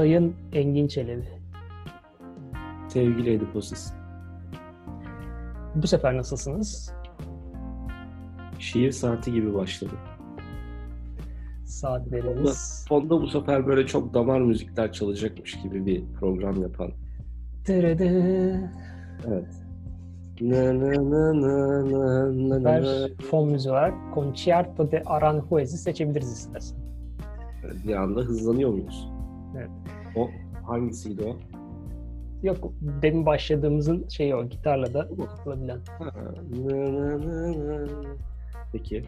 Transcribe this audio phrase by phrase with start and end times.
[0.00, 1.24] Sayın Engin Çelebi.
[2.88, 3.92] Sevgili Ediposis.
[5.74, 6.92] Bu sefer nasılsınız?
[8.58, 9.92] Şiir saati gibi başladı.
[11.64, 12.86] Saatlerimiz...
[12.88, 16.90] Fonda bu sefer böyle çok damar müzikler çalacakmış gibi bir program yapan.
[17.68, 18.04] Dırıdı.
[19.28, 19.48] Evet.
[20.40, 23.08] Na na na na na na na.
[23.30, 26.78] fon müziği olarak Concierto de Aranjuez'i seçebiliriz istersen.
[27.86, 29.19] Bir anda hızlanıyor muyuz?
[29.56, 29.70] Evet.
[30.16, 30.30] O
[30.66, 31.36] hangisiydi o?
[32.42, 35.80] Yok demin başladığımızın şeyi o gitarla da yapılabilen.
[38.72, 39.04] Peki.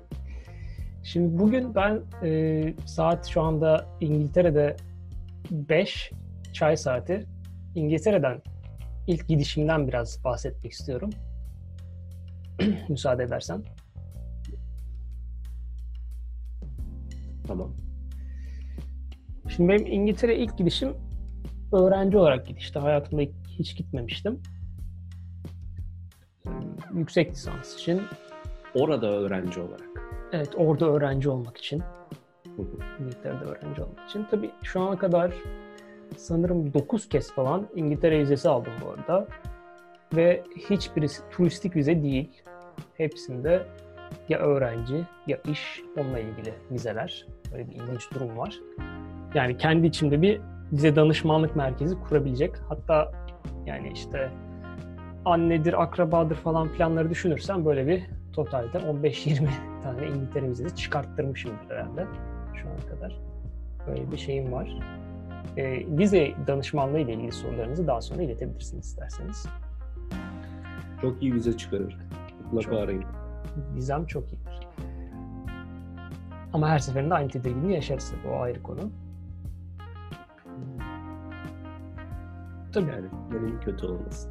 [1.03, 4.77] Şimdi bugün ben e, saat şu anda İngiltere'de
[5.51, 6.13] 5
[6.53, 7.27] çay saati.
[7.75, 8.43] İngiltere'den
[9.07, 11.11] ilk gidişimden biraz bahsetmek istiyorum.
[12.89, 13.63] Müsaade edersen.
[17.47, 17.73] Tamam.
[19.57, 20.95] Şimdi benim İngiltere ilk gidişim
[21.73, 22.79] öğrenci olarak gidişti.
[22.79, 24.41] Hayatımda hiç gitmemiştim.
[26.95, 28.03] Yüksek lisans için.
[28.75, 29.89] Orada öğrenci olarak.
[30.33, 31.83] Evet orada öğrenci olmak için.
[33.01, 34.27] İngiltere'de öğrenci olmak için.
[34.31, 35.33] Tabii şu ana kadar
[36.17, 39.27] sanırım 9 kez falan İngiltere vizesi aldım bu arada.
[40.15, 42.43] Ve hiçbirisi turistik vize değil.
[42.97, 43.67] Hepsinde
[44.29, 47.27] ya öğrenci ya iş onunla ilgili vizeler.
[47.53, 48.59] Böyle bir ilginç durum var.
[49.35, 50.41] Yani kendi içimde bir
[50.73, 52.53] vize danışmanlık merkezi kurabilecek.
[52.69, 53.13] Hatta
[53.67, 54.31] yani işte
[55.25, 59.49] annedir, akrabadır falan planları düşünürsem böyle bir totalde 15-20
[59.83, 62.07] tane İngiltere vizesi çıkarttırmışımdır herhalde
[62.55, 63.19] şu ana kadar.
[63.87, 64.79] Böyle bir şeyim var.
[65.57, 69.47] E, vize danışmanlığı ile ilgili sorularınızı daha sonra iletebilirsiniz isterseniz.
[71.01, 71.97] Çok iyi vize çıkarır.
[72.45, 72.85] Mutlaka Çok.
[72.85, 73.05] arayın.
[73.75, 74.69] Vizem çok iyidir.
[76.53, 78.81] Ama her seferinde aynı tedirginliği yaşarız o ayrı konu.
[82.73, 84.31] Tabii Yani benim kötü olmasın.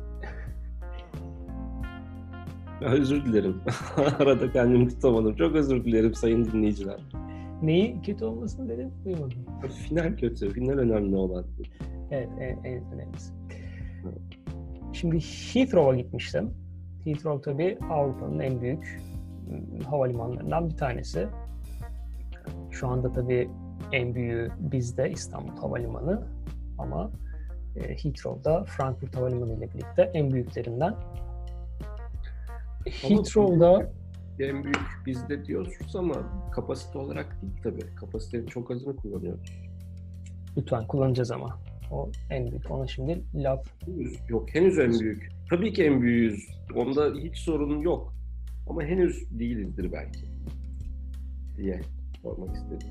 [2.81, 3.61] Özür dilerim.
[4.19, 5.35] Arada kendimi tutamadım.
[5.35, 6.99] Çok özür dilerim sayın dinleyiciler.
[7.61, 9.45] neyi kötü olmasın dedim duymadım.
[9.87, 10.49] Final kötü.
[10.49, 11.45] Final önemli olan.
[12.11, 13.33] Evet en, en önemlisi.
[14.93, 16.49] Şimdi Heathrow'a gitmiştim.
[17.05, 19.01] Heathrow tabii Avrupa'nın en büyük
[19.51, 21.27] ım, havalimanlarından bir tanesi.
[22.71, 23.49] Şu anda tabii
[23.91, 26.21] en büyüğü bizde İstanbul Havalimanı
[26.77, 27.11] ama
[27.75, 30.95] e, Heathrow'da Frankfurt Havalimanı ile birlikte en büyüklerinden.
[32.85, 33.91] Heathrow'da
[34.39, 36.15] En büyük bizde diyoruz ama
[36.51, 37.95] kapasite olarak değil tabii.
[37.95, 39.51] Kapasitenin çok azını kullanıyoruz.
[40.57, 41.59] lütfen kullanacağız ama
[41.91, 42.71] o en büyük.
[42.71, 43.65] Ona şimdi laf
[44.29, 44.55] yok.
[44.55, 45.29] Henüz en büyük.
[45.49, 46.47] Tabii ki en büyüğüz.
[46.75, 48.13] Onda hiç sorun yok.
[48.69, 50.25] Ama henüz değilizdir belki.
[51.57, 51.81] Diye
[52.21, 52.87] sormak istedim.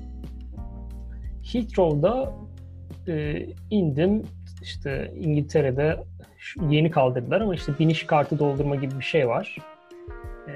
[1.53, 2.35] Heathrow'da
[3.07, 4.23] e, indim.
[4.61, 6.03] İşte İngiltere'de
[6.69, 9.57] yeni kaldırdılar ama işte biniş kartı doldurma gibi bir şey var.
[10.47, 10.51] E,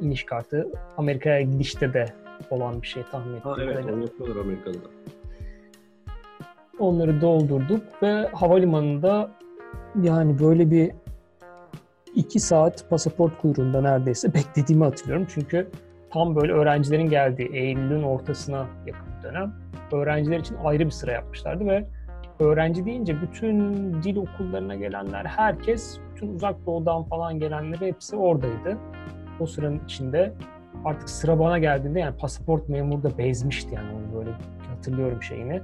[0.00, 2.06] iniş kartı Amerika'ya gidişte de
[2.50, 4.74] olan bir şey tahmin ettiğim Ha evet onu yapıyorlar Amerika'da.
[4.74, 4.88] da.
[6.78, 9.30] Onları doldurduk ve havalimanında
[10.02, 10.92] yani böyle bir
[12.14, 15.26] iki saat pasaport kuyruğunda neredeyse beklediğimi hatırlıyorum.
[15.34, 15.68] Çünkü
[16.10, 19.54] tam böyle öğrencilerin geldiği Eylül'ün ortasına yakın bir dönem.
[19.92, 21.84] Öğrenciler için ayrı bir sıra yapmışlardı ve
[22.44, 23.58] öğrenci deyince bütün
[24.02, 28.78] dil okullarına gelenler, herkes, bütün uzak doğudan falan gelenler hepsi oradaydı.
[29.40, 30.34] O sıranın içinde
[30.84, 34.30] artık sıra bana geldiğinde yani pasaport memuru da bezmişti yani onu böyle
[34.74, 35.62] hatırlıyorum şeyini.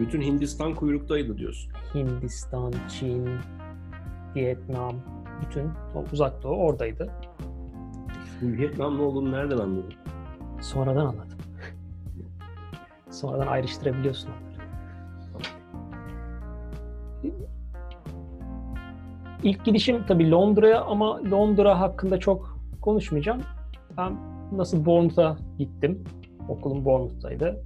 [0.00, 1.72] Bütün Hindistan kuyruktaydı diyorsun.
[1.94, 3.28] Hindistan, Çin,
[4.36, 4.94] Vietnam,
[5.46, 5.70] bütün
[6.12, 7.10] uzak doğu oradaydı.
[8.42, 9.94] Vietnamlı olduğunu nereden anladın?
[10.60, 11.38] Sonradan anladım.
[13.10, 14.49] Sonradan ayrıştırabiliyorsun onları.
[19.42, 23.40] İlk gidişim tabii Londra'ya ama Londra hakkında çok konuşmayacağım.
[23.96, 24.16] Ben
[24.52, 26.04] nasıl Bournemouth'a gittim.
[26.48, 27.64] Okulum Bournemouth'taydı.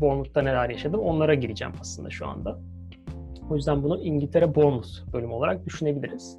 [0.00, 2.58] Bournemouth'ta neler yaşadım onlara gireceğim aslında şu anda.
[3.50, 6.38] O yüzden bunu İngiltere Bournemouth bölümü olarak düşünebiliriz.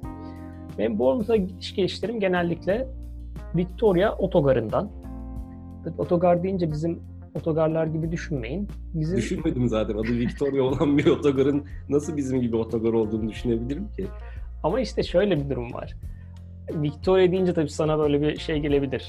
[0.78, 2.88] Benim Bournemouth'a gidiş gelişlerim genellikle
[3.54, 4.90] Victoria otogarından.
[5.98, 7.02] Otogar deyince bizim
[7.34, 8.68] otogarlar gibi düşünmeyin.
[8.94, 9.94] Bizim Düşünmedim zaten.
[9.94, 14.06] Adı Victoria olan bir otogarın nasıl bizim gibi otogar olduğunu düşünebilirim ki?
[14.62, 15.96] ama işte şöyle bir durum var.
[16.72, 19.08] Victoria deyince tabii sana böyle bir şey gelebilir.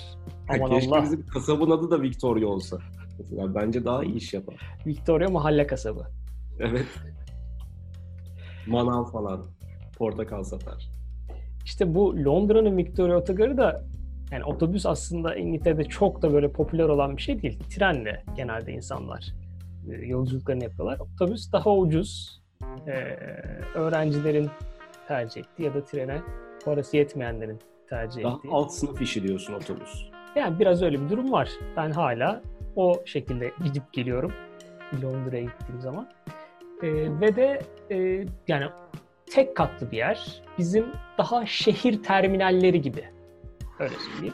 [0.50, 1.04] Aman keşke Allah.
[1.04, 2.78] bizim kasabın adı da Victoria olsa.
[3.20, 4.56] Mesela bence daha iyi iş yapar.
[4.86, 6.08] Victoria mahalle kasabı.
[6.60, 6.86] Evet.
[8.68, 9.46] Manav falan.
[9.98, 10.90] Portakal satar.
[11.66, 13.84] İşte bu Londra'nın Victoria otogarı da
[14.32, 17.60] yani otobüs aslında İngiltere'de çok da böyle popüler olan bir şey değil.
[17.60, 19.34] Trenle genelde insanlar
[19.92, 21.00] e, yolculuklarını yapıyorlar.
[21.00, 22.42] Otobüs daha ucuz.
[22.88, 22.92] E,
[23.76, 24.50] öğrencilerin
[25.08, 26.22] tercih ettiği ya da trene
[26.66, 28.50] parası yetmeyenlerin tercih Daha ettiği.
[28.52, 30.04] alt sınıf işi diyorsun otobüs.
[30.36, 31.50] Yani biraz öyle bir durum var.
[31.78, 32.42] Ben hala
[32.76, 34.32] o şekilde gidip geliyorum
[35.04, 36.10] Londra'ya gittiğim zaman.
[36.84, 36.88] Ee,
[37.22, 37.62] ve de
[37.92, 38.66] e, yani
[39.32, 40.42] tek katlı bir yer.
[40.58, 40.86] Bizim
[41.18, 43.04] daha şehir terminalleri gibi.
[43.82, 44.34] Öyle söyleyeyim.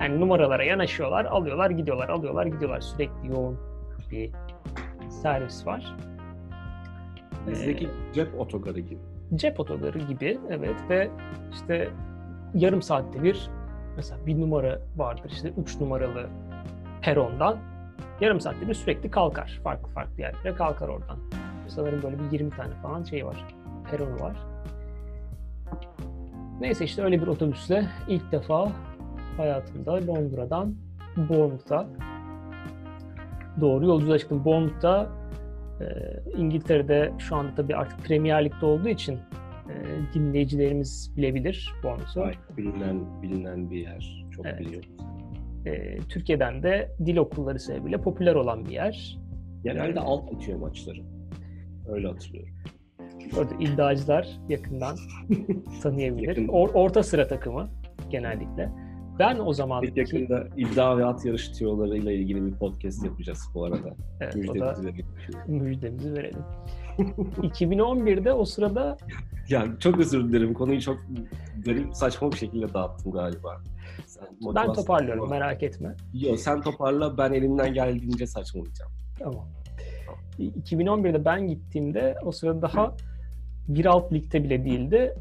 [0.00, 2.80] Yani numaralara yanaşıyorlar, alıyorlar, gidiyorlar, alıyorlar, gidiyorlar.
[2.80, 3.58] Sürekli yoğun
[4.10, 4.30] bir
[5.22, 5.96] servis var.
[7.50, 8.98] Bizdeki cep otogarı gibi.
[9.34, 11.10] cep otogarı gibi evet ve
[11.52, 11.88] işte
[12.54, 13.50] yarım saatte bir
[13.96, 16.26] mesela bir numara vardır işte 3 numaralı
[17.02, 17.56] perondan
[18.20, 19.60] yarım saatte bir sürekli kalkar.
[19.64, 21.18] Farklı farklı yerlere kalkar oradan.
[21.68, 23.44] Sanırım böyle bir 20 tane falan şey var.
[23.90, 24.36] Peronu var.
[26.60, 28.72] Neyse işte öyle bir otobüsle ilk defa
[29.36, 30.74] hayatımda Londra'dan
[31.16, 31.86] Bournemouth'a
[33.60, 34.44] doğru yolculuğa çıktım.
[34.44, 35.08] Bournemouth'ta
[35.80, 35.86] e,
[36.38, 39.74] İngiltere'de şu anda tabii artık Premier Lig'de olduğu için e,
[40.14, 42.30] dinleyicilerimiz bilebilir Bournemouth'u.
[42.56, 44.26] Bilinen, bilinen bir yer.
[44.30, 44.60] Çok Evet.
[44.60, 44.90] biliyorum.
[45.66, 49.18] E, Türkiye'den de dil okulları sebebiyle popüler olan bir yer.
[49.64, 51.02] Genelde alt bitiyor maçları.
[51.88, 52.54] Öyle hatırlıyorum.
[53.38, 54.96] Orada iddiacılar yakından
[55.82, 56.28] tanıyabilir.
[56.28, 56.48] Yakın.
[56.48, 57.68] Or- orta sıra takımı
[58.10, 58.72] genellikle.
[59.18, 63.64] Ben o zaman Bir yakında iddia ve at yarışı tüyolarıyla ilgili bir podcast yapacağız bu
[63.64, 63.94] arada.
[64.20, 65.06] evet, Müjdemizi verelim.
[65.46, 66.42] müjdemizi verelim.
[67.42, 68.96] 2011'de o sırada
[69.48, 70.54] Ya çok özür dilerim.
[70.54, 70.96] Konuyu çok
[71.64, 73.62] garip, saçma bir şekilde dağıttım galiba.
[74.06, 74.24] Sen
[74.54, 75.94] ben toparlıyorum merak etme.
[76.14, 78.92] Yok sen toparla ben elimden geldiğince saçmalayacağım.
[79.18, 79.48] Tamam.
[80.38, 82.94] 2011'de ben gittiğimde o sırada daha
[83.68, 85.14] bir alt ligde bile değildi.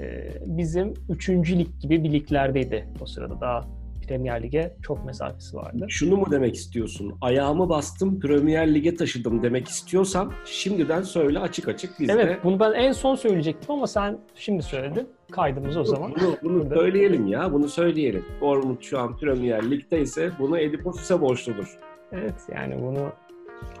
[0.00, 1.28] Ee, bizim 3.
[1.30, 3.40] lig gibi bir liglerdeydi o sırada.
[3.40, 3.76] Daha
[4.08, 5.86] Premier Lig'e çok mesafesi vardı.
[5.88, 7.14] Şunu mu demek istiyorsun?
[7.20, 12.60] Ayağımı bastım, Premier Lig'e taşıdım demek istiyorsan şimdiden söyle açık açık biz Evet, de bunu
[12.60, 15.08] ben en son söyleyecektim ama sen şimdi söyledin.
[15.30, 16.12] Kaydımız o zaman.
[16.20, 16.74] bunu, bunu Burada.
[16.74, 18.24] söyleyelim ya, bunu söyleyelim.
[18.40, 21.78] Bournemouth şu an Premier Lig'de ise bunu Edipos'e borçludur.
[22.12, 23.12] Evet, yani bunu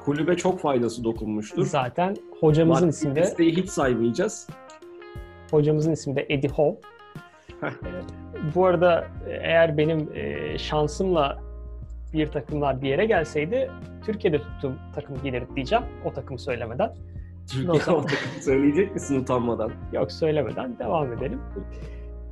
[0.04, 1.66] Kulübe çok faydası dokunmuştur.
[1.66, 4.48] zaten hocamızın Maddi ismi de desteği hiç saymayacağız.
[5.50, 6.50] hocamızın ismi de Eddie.
[7.60, 7.68] Heh.
[7.70, 7.74] Ee,
[8.54, 11.38] Bu arada e, eğer benim e, şansımla
[12.12, 13.70] bir takımlar bir yere gelseydi
[14.06, 15.84] Türkiye'de tuttuğum takım gelirdi diyeceğim.
[16.04, 16.94] O takımı söylemeden.
[17.52, 19.70] Türkiye zaman- takımı söyleyecek misin utanmadan?
[19.92, 21.40] Yok söylemeden devam edelim.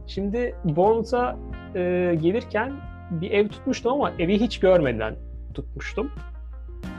[0.06, 1.36] Şimdi Bournemouth'a
[1.74, 2.72] e, gelirken
[3.10, 5.16] bir ev tutmuştum ama evi hiç görmeden
[5.54, 6.10] tutmuştum.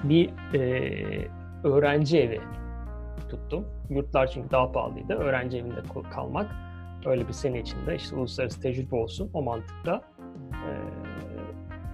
[0.03, 1.27] Bir e,
[1.63, 2.41] öğrenci evi
[3.29, 3.65] tuttum.
[3.89, 5.13] Yurtlar çünkü daha pahalıydı.
[5.13, 6.51] Öğrenci evinde kal- kalmak
[7.05, 10.01] öyle bir sene içinde işte uluslararası tecrübe olsun o mantıkta.
[10.51, 10.69] E,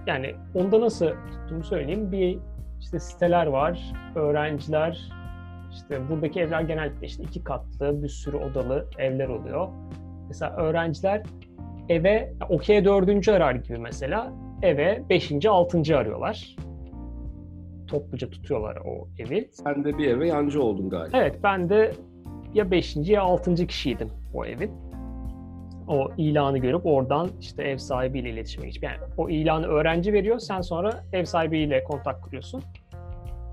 [0.06, 2.12] yani onda nasıl tuttuğumu söyleyeyim.
[2.12, 2.38] Bir
[2.80, 5.08] işte siteler var, öğrenciler
[5.72, 9.68] işte buradaki evler genellikle işte iki katlı, bir sürü odalı evler oluyor.
[10.28, 11.22] Mesela öğrenciler
[11.88, 16.56] eve, okey dördüncü arar gibi mesela, eve beşinci, altıncı arıyorlar.
[17.92, 19.48] Topluca tutuyorlar o evi.
[19.52, 21.18] Sen de bir eve yancı oldun galiba.
[21.18, 21.92] Evet, ben de
[22.54, 24.70] ya beşinci ya altıncı kişiydim o evin.
[25.88, 30.60] O ilanı görüp oradan işte ev sahibiyle iletişime geçip yani o ilanı öğrenci veriyor, sen
[30.60, 32.62] sonra ev sahibiyle kontak kuruyorsun.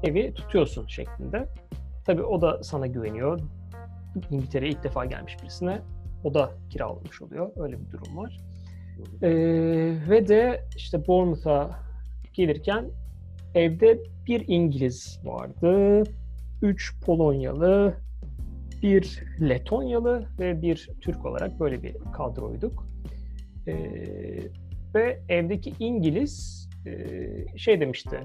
[0.04, 1.48] Evi tutuyorsun şeklinde.
[2.06, 3.40] Tabii o da sana güveniyor.
[4.32, 5.82] İngiltere'ye ilk defa gelmiş birisine
[6.24, 7.52] o da kiralamış oluyor.
[7.56, 8.38] Öyle bir durum var.
[9.22, 9.30] Ee,
[10.10, 11.70] ve de işte Bournemouth'a
[12.34, 12.86] gelirken
[13.56, 16.04] evde bir İngiliz vardı,
[16.62, 17.94] üç Polonyalı,
[18.84, 22.90] bir Letonyalı ve bir Türk olarak böyle bir kadroyduk.
[23.68, 23.74] Ee,
[24.96, 28.20] ve evdeki İngiliz e, şey demişti,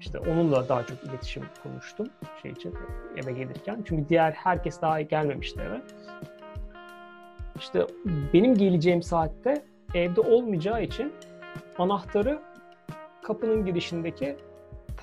[0.00, 2.06] işte onunla daha çok iletişim kurmuştum
[2.42, 2.74] şey için
[3.16, 3.82] eve gelirken.
[3.84, 5.80] Çünkü diğer herkes daha gelmemişti eve.
[7.58, 7.86] İşte
[8.32, 11.12] benim geleceğim saatte evde olmayacağı için
[11.78, 12.42] anahtarı
[13.22, 14.36] kapının girişindeki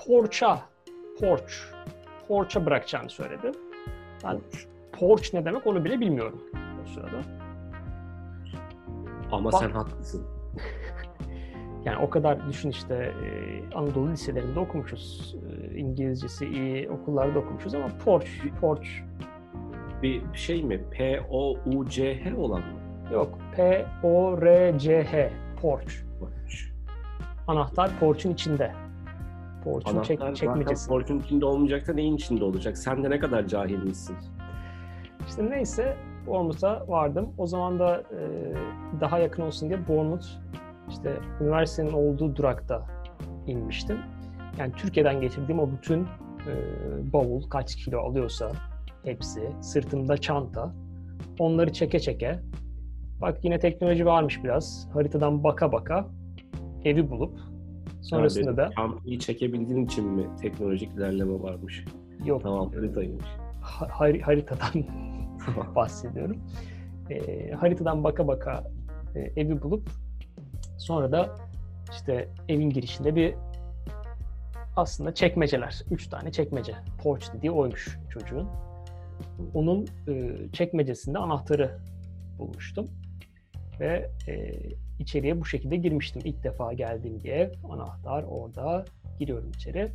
[0.06, 0.60] porça,
[1.20, 1.52] porch,
[2.28, 3.52] porça bırakacağını söyledi.
[4.24, 4.40] Ben
[4.92, 6.42] porch ne demek onu bile bilmiyorum
[6.84, 7.20] o sırada.
[9.32, 10.26] Ama Bak- sen haklısın.
[11.84, 13.28] Yani o kadar düşün işte e,
[13.74, 15.36] Anadolu liselerinde okumuşuz.
[15.72, 18.28] E, İngilizcesi iyi okullarda okumuşuz ama porch,
[18.60, 18.88] porch
[20.02, 20.84] Bir şey mi?
[20.90, 23.12] P-O-U-C-H olan mı?
[23.12, 23.38] yok.
[23.56, 25.32] P-O-R-C-H,
[25.62, 25.94] porch.
[27.46, 28.72] Anahtar porch'un içinde.
[29.64, 30.88] Porch'un çek, çekmecesi.
[30.88, 32.78] porçun içinde olmayacak da neyin içinde olacak?
[32.78, 34.16] Sen de ne kadar cahilmişsin.
[35.28, 37.28] İşte neyse Bournemouth'a vardım.
[37.38, 38.20] O zaman da e,
[39.00, 40.26] daha yakın olsun diye Bournemouth
[40.88, 42.86] işte üniversitenin olduğu durakta
[43.46, 43.98] inmiştim.
[44.58, 46.52] Yani Türkiye'den getirdiğim o bütün e,
[47.12, 48.52] bavul kaç kilo alıyorsa
[49.04, 50.74] hepsi, sırtımda çanta.
[51.38, 52.40] Onları çeke çeke.
[53.20, 54.88] Bak yine teknoloji varmış biraz.
[54.92, 56.06] Haritadan baka baka
[56.84, 57.38] evi bulup
[58.04, 61.84] sonrasında Yani da Çantayı çekebildiğin için mi teknolojik ilerleme varmış?
[62.24, 63.24] yok Tamam haritaymış.
[63.60, 64.84] ha- har- haritadan
[65.76, 66.36] bahsediyorum.
[67.10, 68.64] E, haritadan baka baka
[69.14, 69.88] e, evi bulup
[70.78, 71.36] sonra da
[71.90, 73.34] işte evin girişinde bir
[74.76, 75.82] aslında çekmeceler.
[75.90, 76.74] Üç tane çekmece.
[77.02, 78.48] Porch dediği oymuş çocuğun.
[79.54, 81.78] Onun e, çekmecesinde anahtarı
[82.38, 82.86] bulmuştum.
[83.80, 84.52] Ve e,
[84.98, 86.22] içeriye bu şekilde girmiştim.
[86.24, 87.52] İlk defa geldiğim bir ev.
[87.70, 88.84] Anahtar orada.
[89.18, 89.92] Giriyorum içeri.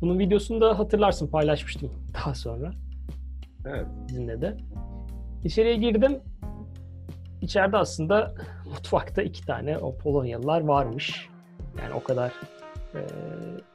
[0.00, 2.70] Bunun videosunu da hatırlarsın paylaşmıştım daha sonra
[3.66, 3.86] evet.
[4.08, 4.56] sizinle de.
[5.44, 6.20] İçeriye girdim.
[7.40, 8.34] İçeride aslında
[8.68, 11.28] mutfakta iki tane o Polonyalılar varmış.
[11.82, 12.32] Yani o kadar
[12.94, 13.00] e,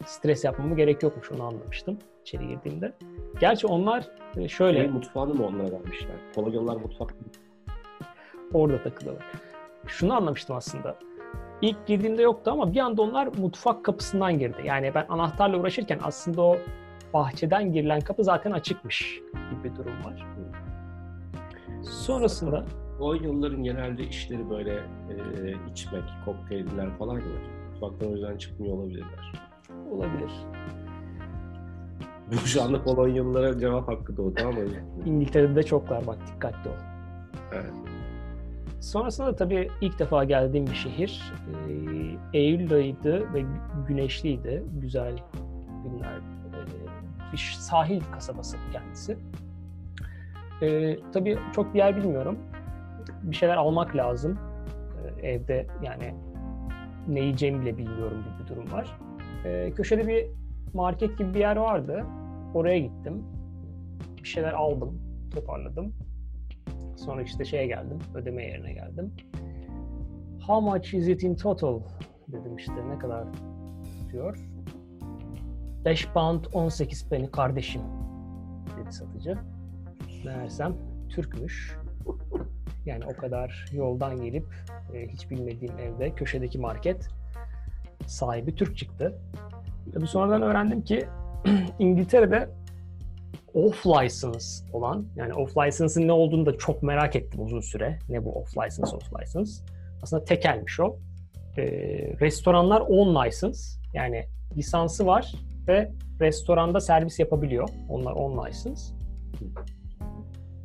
[0.05, 2.93] stres yapmama gerek yokmuş onu anlamıştım içeri girdiğimde.
[3.39, 4.07] Gerçi onlar
[4.37, 6.15] e, şöyle Ev mutfağını mı onlara vermişler?
[6.35, 7.15] Polonyalılar mutfak
[8.53, 9.25] orada takılıyorlar.
[9.87, 10.95] Şunu anlamıştım aslında.
[11.61, 14.61] İlk girdiğimde yoktu ama bir anda onlar mutfak kapısından girdi.
[14.65, 16.57] Yani ben anahtarla uğraşırken aslında o
[17.13, 19.21] bahçeden girilen kapı zaten açıkmış
[19.51, 20.25] gibi bir durum var.
[21.83, 22.65] Sonrasında
[22.99, 27.25] Polonyalıların genelde işleri böyle e, içmek, kokteyller falan ya.
[27.71, 29.33] Mutfaktan o yüzden çıkmıyor olabilirler.
[29.91, 30.31] olabilir.
[32.31, 34.59] Bu şu anda Polonyalılara cevap hakkı doğdu ama
[35.05, 36.75] İngiltere'de de çoklar bak dikkatli ol.
[37.53, 37.73] evet.
[38.81, 41.33] Sonrasında da tabii ilk defa geldiğim bir şehir.
[42.33, 43.43] Ee, Eylül ayıydı ve
[43.87, 44.63] güneşliydi.
[44.81, 45.17] Güzel
[45.83, 46.17] günler.
[46.17, 49.17] Ee, bir sahil kasabası kendisi.
[50.61, 52.39] Ee, tabii çok bir yer bilmiyorum.
[53.23, 54.37] Bir şeyler almak lazım.
[55.21, 56.15] Ee, evde yani
[57.07, 58.97] ne yiyeceğimi bile bilmiyorum gibi bir durum var.
[59.75, 60.27] Köşede bir
[60.73, 62.05] market gibi bir yer vardı.
[62.53, 63.23] Oraya gittim.
[64.23, 65.01] Bir şeyler aldım,
[65.35, 65.93] toparladım.
[66.95, 69.11] Sonra işte şeye geldim, ödeme yerine geldim.
[70.47, 71.79] How much is it in total?
[72.27, 73.27] Dedim işte ne kadar
[74.11, 74.37] diyor.
[75.85, 77.81] 5 pound 18 penny kardeşim
[78.77, 79.37] dedi satıcı.
[80.25, 80.75] Meğersem
[81.09, 81.77] Türkmüş.
[82.85, 84.45] Yani o kadar yoldan gelip
[84.93, 87.09] e, hiç bilmediğim evde köşedeki market
[88.07, 89.17] sahibi Türk çıktı.
[89.93, 91.05] Tabii sonradan öğrendim ki
[91.79, 92.49] İngiltere'de
[93.53, 97.99] off license olan yani off license'ın ne olduğunu da çok merak ettim uzun süre.
[98.09, 99.63] Ne bu off license, off license?
[100.03, 100.95] Aslında tekelmiş o.
[101.57, 101.63] Ee,
[102.19, 104.25] restoranlar on license yani
[104.57, 105.33] lisansı var
[105.67, 107.69] ve restoranda servis yapabiliyor.
[107.89, 108.95] Onlar on license.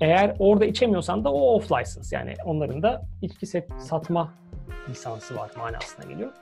[0.01, 3.47] Eğer orada içemiyorsan da o off license yani onların da içki
[3.79, 4.35] satma
[4.89, 6.33] lisansı var manasına geliyor.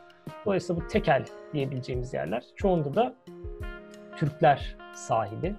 [0.46, 2.44] Dolayısıyla bu tekel diyebileceğimiz yerler.
[2.56, 3.14] Çoğunda da
[4.16, 5.54] Türkler sahibi.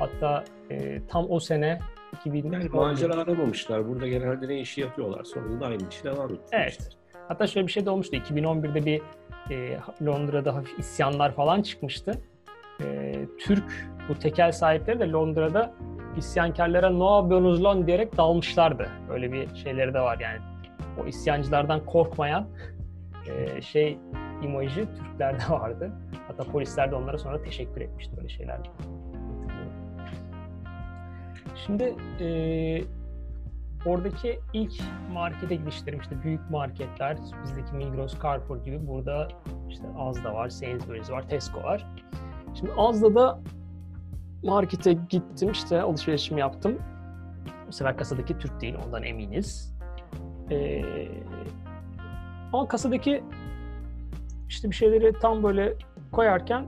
[0.00, 1.78] Hatta e, tam o sene
[2.20, 3.88] 2000 Yani macera aramamışlar.
[3.88, 5.24] Burada genelde ne işi yapıyorlar.
[5.24, 6.60] Sonunda aynı işi devam ettirmişler.
[6.60, 6.88] Evet.
[7.28, 8.16] Hatta şöyle bir şey de olmuştu.
[8.16, 9.02] 2011'de bir
[9.50, 12.12] e, Londra'da hafif isyanlar falan çıkmıştı.
[12.82, 15.74] E, Türk bu tekel sahipleri de Londra'da
[16.16, 18.88] isyankarlara ne yapıyorsunuz lan diyerek dalmışlardı.
[19.10, 20.38] Öyle bir şeyleri de var yani.
[21.02, 22.48] O isyancılardan korkmayan
[23.26, 23.98] e, şey
[24.42, 25.92] imajı Türklerde vardı.
[26.28, 28.58] Hatta polisler de onlara sonra teşekkür etmişti öyle şeyler.
[31.66, 32.28] Şimdi e,
[33.86, 34.72] oradaki ilk
[35.12, 39.28] markete gidişlerim işte büyük marketler, bizdeki Migros, Carrefour gibi burada
[39.68, 41.86] işte Asda var, Sainsbury's var, Tesco var.
[42.54, 43.40] Şimdi Asda da
[44.42, 46.78] markete gittim işte alışverişimi yaptım.
[47.68, 49.74] Bu sefer kasadaki Türk değil ondan eminiz.
[50.50, 50.82] Ee,
[52.52, 53.24] ama kasadaki
[54.48, 55.74] işte bir şeyleri tam böyle
[56.12, 56.66] koyarken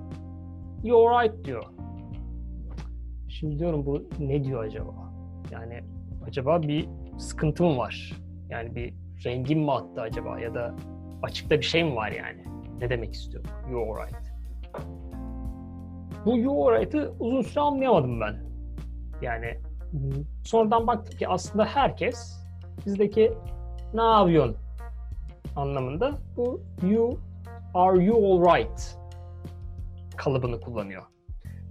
[0.84, 1.64] you alright diyor.
[3.32, 5.12] Şimdi diyorum bu ne diyor acaba?
[5.50, 5.80] Yani
[6.26, 8.12] acaba bir sıkıntı mı var?
[8.50, 10.74] Yani bir rengim mi attı acaba ya da
[11.22, 12.44] açıkta bir şey mi var yani?
[12.80, 13.44] Ne demek istiyor?
[13.70, 14.32] You alright.
[16.26, 18.36] Bu you alright'ı uzun süre anlayamadım ben.
[19.22, 19.58] Yani
[20.44, 22.46] sonradan baktım ki aslında herkes
[22.86, 23.32] bizdeki
[23.94, 24.56] ne yapıyorsun
[25.56, 27.18] anlamında bu you
[27.74, 28.98] are you alright
[30.16, 31.02] kalıbını kullanıyor.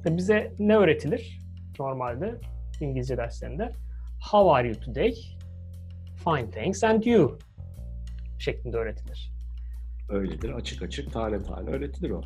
[0.05, 1.40] Bize ne öğretilir
[1.79, 2.41] normalde
[2.79, 3.71] İngilizce derslerinde?
[4.31, 5.13] How are you today?
[6.23, 7.37] Fine thanks and you
[8.39, 9.31] şeklinde öğretilir.
[10.09, 10.49] Öyledir.
[10.49, 12.21] Açık açık tane tane öğretilir o.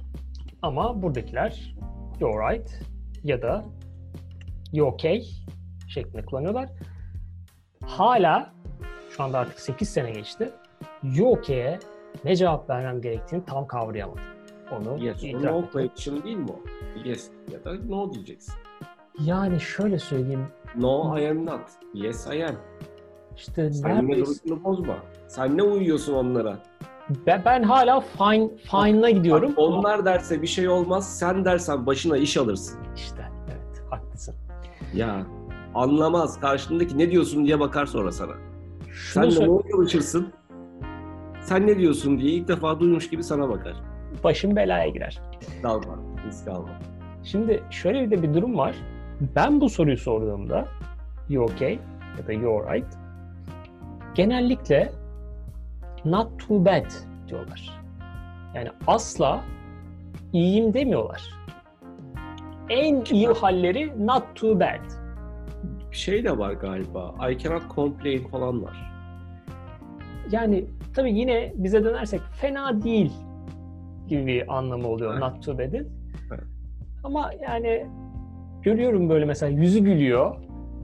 [0.62, 1.76] Ama buradakiler
[2.20, 2.80] you alright
[3.24, 3.66] ya da
[4.74, 5.24] you okay
[5.88, 6.70] şeklinde kullanıyorlar.
[7.86, 8.54] Hala
[9.10, 10.52] şu anda artık 8 sene geçti.
[11.04, 11.80] You okay'e
[12.26, 14.24] ne cevap vermem gerektiğini tam kavrayamadım.
[14.72, 16.60] Onu Yes itiraf no question değil mi o?
[17.10, 18.54] Yes ya da no diyeceksin.
[19.24, 20.48] Yani şöyle söyleyeyim.
[20.76, 21.62] No I am not.
[21.94, 22.56] Yes I am.
[23.36, 24.96] İşte Sen neredeyse duruşunu bozma.
[25.28, 26.58] Sen ne uyuyorsun onlara?
[27.26, 29.52] ben, ben hala fine fine'a gidiyorum.
[29.52, 31.18] Bak, onlar derse bir şey olmaz.
[31.20, 32.80] Sen dersen başına iş alırsın.
[32.96, 34.36] İşte evet haklısın.
[34.94, 35.26] Ya
[35.76, 36.40] anlamaz.
[36.40, 38.34] Karşındaki ne diyorsun diye bakar sonra sana.
[38.92, 40.34] Şunu Sen de ne çalışırsın?
[41.42, 43.74] Sen ne diyorsun diye ilk defa duymuş gibi sana bakar.
[44.24, 45.22] başım belaya girer.
[45.64, 46.00] Dalma.
[46.28, 46.70] Risk alma.
[47.24, 48.76] Şimdi şöyle bir de bir durum var.
[49.36, 50.68] Ben bu soruyu sorduğumda
[51.30, 51.80] you okay
[52.18, 52.86] ya da you alright
[54.16, 54.92] genellikle
[56.06, 56.86] not too bad
[57.28, 57.80] diyorlar.
[58.56, 59.44] Yani asla
[60.34, 61.34] iyiyim demiyorlar.
[62.70, 64.80] En iyi halleri not too bad.
[65.92, 67.30] Bir şey de var galiba.
[67.32, 68.92] I cannot complain falan var.
[70.32, 73.12] Yani tabii yine bize dönersek fena değil
[74.08, 75.22] gibi bir anlamı oluyor Evet.
[75.22, 75.90] not too bad'in.
[76.32, 76.44] Evet.
[77.04, 77.88] Ama yani
[78.70, 80.36] görüyorum böyle mesela yüzü gülüyor.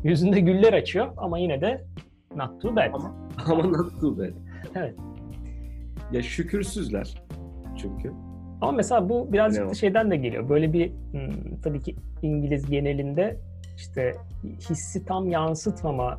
[0.04, 1.84] Yüzünde güller açıyor ama yine de
[2.36, 2.94] not too bad.
[2.94, 3.16] Ama-
[3.52, 4.30] Ama not too bad.
[4.76, 4.96] Evet.
[6.12, 7.22] Ya şükürsüzler.
[7.78, 8.12] Çünkü.
[8.62, 10.50] Ama mesela bu birazcık da şeyden de geliyor.
[10.50, 13.38] Böyle bir hmm, tabii ki İngiliz genelinde
[13.78, 14.16] işte
[14.70, 16.18] hissi tam yansıtmama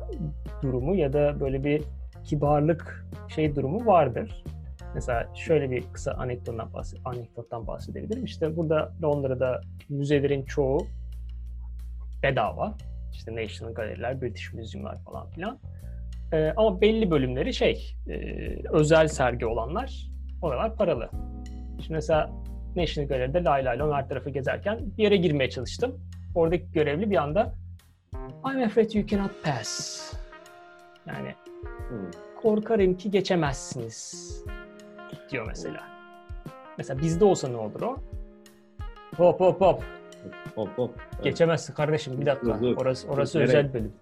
[0.61, 1.81] durumu ya da böyle bir
[2.23, 4.43] kibarlık şey durumu vardır.
[4.95, 8.25] Mesela şöyle bir kısa anekdottan, bahs- anekdottan bahsedebilirim.
[8.25, 10.87] İşte burada Londra'da müzelerin çoğu
[12.23, 12.77] bedava.
[13.11, 15.59] İşte National Gallery'ler, British Museum'lar falan filan.
[16.33, 18.13] Ee, ama belli bölümleri şey, e,
[18.71, 20.07] özel sergi olanlar,
[20.41, 21.09] oralar paralı.
[21.81, 22.29] Şimdi mesela
[22.75, 26.01] National Gallery'de lay lay lom her tarafı gezerken bir yere girmeye çalıştım.
[26.35, 27.53] Oradaki görevli bir anda
[28.45, 30.13] I'm afraid you cannot pass.
[31.07, 31.35] Yani
[31.89, 32.11] Hı.
[32.41, 34.43] korkarım ki geçemezsiniz
[35.31, 35.83] diyor mesela.
[36.77, 37.97] Mesela bizde olsa ne olur o?
[39.17, 39.83] Hop hop hop.
[40.55, 40.91] Hop hop.
[41.15, 41.23] Evet.
[41.23, 42.59] Geçemezsin kardeşim bir dakika.
[42.59, 42.77] Dur, dur.
[42.77, 43.47] Orası orası Nereye?
[43.47, 43.93] özel bölüm.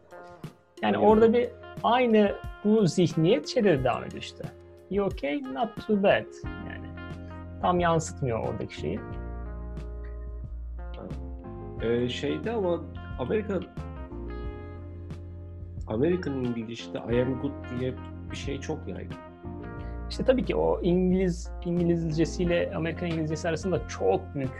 [0.81, 1.07] Yani Nereye?
[1.07, 1.49] orada bir
[1.83, 4.43] aynı bu zihniyet şeyde de devam ediyor işte.
[4.89, 5.41] You okay?
[5.53, 6.25] Not too bad.
[6.69, 6.87] Yani
[7.61, 8.99] tam yansıtmıyor oradaki şeyi.
[11.81, 12.79] Ee, şeyde ama
[13.19, 13.59] Amerika
[15.87, 17.93] Amerikan İngilizce'de I am good diye
[18.31, 19.17] bir şey çok yaygın.
[20.09, 24.51] İşte tabii ki o İngiliz İngilizcesiyle Amerikan İngilizcesi arasında çok büyük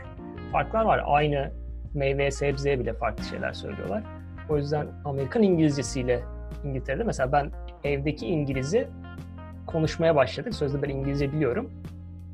[0.52, 1.02] farklar var.
[1.06, 1.50] Aynı
[1.94, 4.02] meyve sebzeye bile farklı şeyler söylüyorlar.
[4.48, 6.22] O yüzden Amerikan İngilizcesiyle
[6.64, 7.50] İngiltere'de mesela ben
[7.84, 8.88] evdeki İngiliz'i
[9.66, 10.54] konuşmaya başladık.
[10.54, 11.70] Sözde ben İngilizce biliyorum.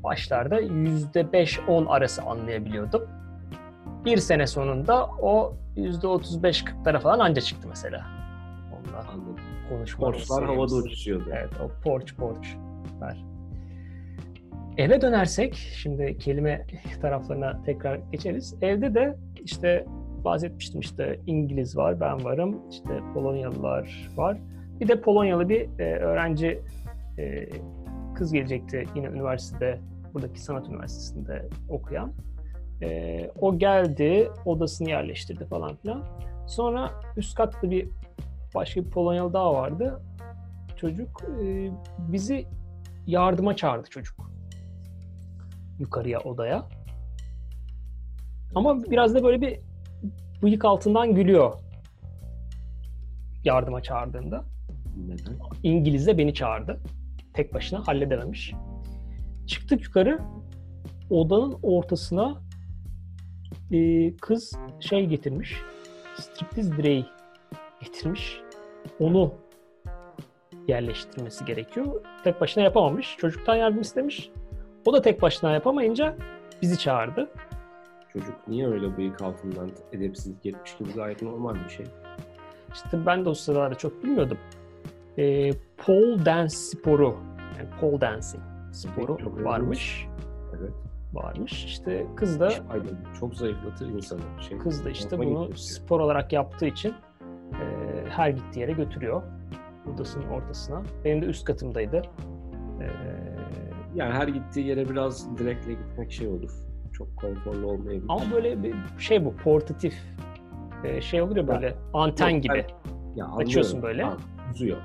[0.03, 3.01] Başlarda %5-10 arası anlayabiliyordum.
[4.05, 8.05] Bir sene sonunda o %35-40'lara falan anca çıktı mesela.
[8.73, 9.35] Anladım.
[9.69, 11.29] konuşma Borçlar havada uçuşuyordu.
[11.33, 12.55] Evet o porç porç
[12.99, 13.17] var.
[14.79, 16.65] Eve dönersek şimdi kelime
[17.01, 18.55] taraflarına tekrar geçeriz.
[18.61, 19.85] Evde de işte
[20.23, 24.37] bahsetmiştim işte İngiliz var, ben varım, işte Polonyalılar var.
[24.79, 26.61] Bir de Polonyalı bir e, öğrenci
[27.17, 27.49] e,
[28.15, 29.79] kız gelecekti yine üniversitede,
[30.13, 32.13] buradaki sanat üniversitesinde okuyan.
[32.81, 36.03] E, o geldi, odasını yerleştirdi falan filan.
[36.47, 37.89] Sonra üst katta bir
[38.55, 40.01] başka bir Polonyalı daha vardı
[40.77, 42.45] çocuk e, bizi
[43.07, 44.38] yardıma çağırdı çocuk.
[45.79, 46.65] Yukarıya odaya.
[48.55, 49.59] Ama biraz da böyle bir
[50.41, 51.53] bıyık altından gülüyor
[53.43, 54.45] yardıma çağırdığında.
[55.07, 55.37] Neden?
[55.63, 56.79] İngiliz de beni çağırdı.
[57.33, 58.53] Tek başına halledememiş.
[59.47, 60.19] Çıktık yukarı.
[61.09, 62.41] Odanın ortasına
[63.71, 65.55] e, kız şey getirmiş.
[66.19, 67.05] Striptiz direği
[67.81, 68.41] getirmiş.
[68.99, 69.33] Onu
[70.67, 72.01] yerleştirmesi gerekiyor.
[72.23, 73.15] Tek başına yapamamış.
[73.17, 74.29] Çocuktan yardım istemiş.
[74.85, 76.15] O da tek başına yapamayınca
[76.61, 77.29] bizi çağırdı.
[78.13, 81.85] Çocuk niye öyle bıyık altından edepsizlik etmiş gibi gayet normal bir şey.
[82.73, 84.37] İşte ben de o sıralarda çok bilmiyordum.
[85.17, 87.15] Ee, pole dance sporu,
[87.57, 90.07] yani pole dancing sporu Çok varmış.
[90.59, 90.71] Evet.
[91.13, 91.65] Varmış.
[91.65, 92.97] İşte kız da Aynen.
[93.19, 94.21] Çok zayıflatır insanı.
[94.49, 95.55] Şey, kız da işte bunu gidiyor.
[95.55, 96.93] spor olarak yaptığı için
[97.53, 97.65] e,
[98.09, 99.21] her gittiği yere götürüyor.
[99.93, 100.83] Odasının ortasına.
[101.05, 102.01] Benim de üst katımdaydı.
[102.81, 102.89] Ee,
[103.95, 106.51] Yani her gittiği yere biraz direkle gitmek şey olur.
[106.93, 108.05] Çok konforlu olmayabilir.
[108.09, 109.93] ama böyle bir şey bu portatif
[110.83, 112.65] e, şey olur ya böyle anten Yok, gibi.
[113.15, 114.03] Ya Açıyorsun böyle.
[114.03, 114.17] Ha,
[114.53, 114.77] uzuyor.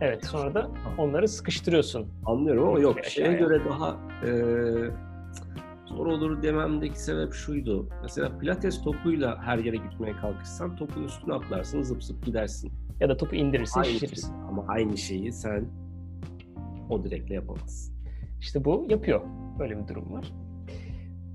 [0.00, 2.08] Evet sonra da onları sıkıştırıyorsun.
[2.26, 3.04] Anlıyorum ama yok.
[3.04, 3.96] Şeye göre daha
[4.26, 4.30] e,
[5.86, 7.88] zor olur dememdeki sebep şuydu.
[8.02, 12.72] Mesela pilates topuyla her yere gitmeye kalkışsan topun üstüne atlarsın zıp zıp gidersin.
[13.00, 14.28] Ya da topu indirirsin, Aynı şişirirsin.
[14.28, 14.36] şey.
[14.48, 15.64] Ama aynı şeyi sen
[16.90, 17.99] o direkle yapamazsın.
[18.40, 19.20] İşte bu yapıyor.
[19.58, 20.32] Böyle bir durum var.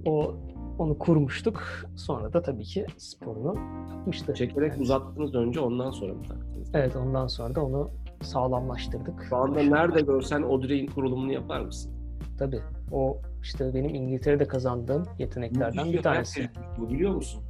[0.06, 0.36] o
[0.80, 1.64] onu kurmuştuk.
[1.96, 3.56] Sonra da tabii ki sporunu
[3.96, 4.34] yapmıştı.
[4.34, 6.72] Çekerek Yani- uzattınız önce ondan sonra mı taktınız?
[6.74, 7.90] Evet ondan sonra da onu
[8.22, 9.26] sağlamlaştırdık.
[9.30, 11.92] Şu anda nerede görsen o direğin kurulumunu yapar mısın?
[12.40, 12.60] Tabii.
[12.92, 16.50] O işte benim İngiltere'de kazandığım yeteneklerden Müthiş bir tanesi.
[16.80, 17.44] Bu biliyor musun?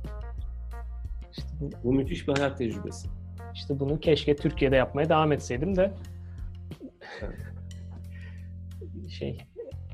[1.31, 3.07] İşte, bu, Bu müthiş bir hayat tecrübesi.
[3.53, 5.91] işte bunu keşke Türkiye'de yapmaya devam etseydim de
[9.15, 9.37] şey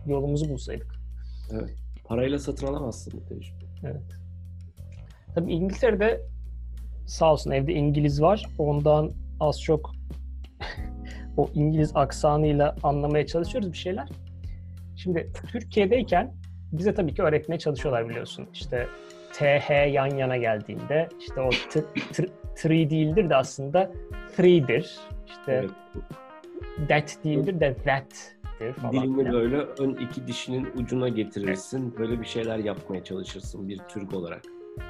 [0.06, 0.96] yolumuzu bulsaydık.
[1.54, 1.76] Evet.
[2.04, 3.66] Parayla satın alamazsın bu tecrübe.
[3.84, 4.18] Evet.
[5.36, 6.22] Tabii İngiltere'de
[7.06, 8.46] sağ olsun evde İngiliz var.
[8.58, 9.92] Ondan az çok
[11.38, 14.10] o İngiliz aksanıyla anlamaya çalışıyoruz bir şeyler.
[14.96, 16.34] Şimdi Türkiye'deyken
[16.72, 18.48] bize tabii ki öğretmeye çalışıyorlar biliyorsun.
[18.54, 18.88] İşte
[19.34, 23.92] TH yan yana geldiğinde işte o t, t, three değildir de aslında
[24.38, 24.98] three'dir.
[25.28, 25.70] İşte Evet.
[26.90, 27.76] that değildir de
[28.74, 28.94] falan.
[28.94, 31.96] Dilini böyle ön iki dişinin ucuna getirirsin.
[32.00, 34.42] Böyle bir şeyler yapmaya çalışırsın bir Türk olarak.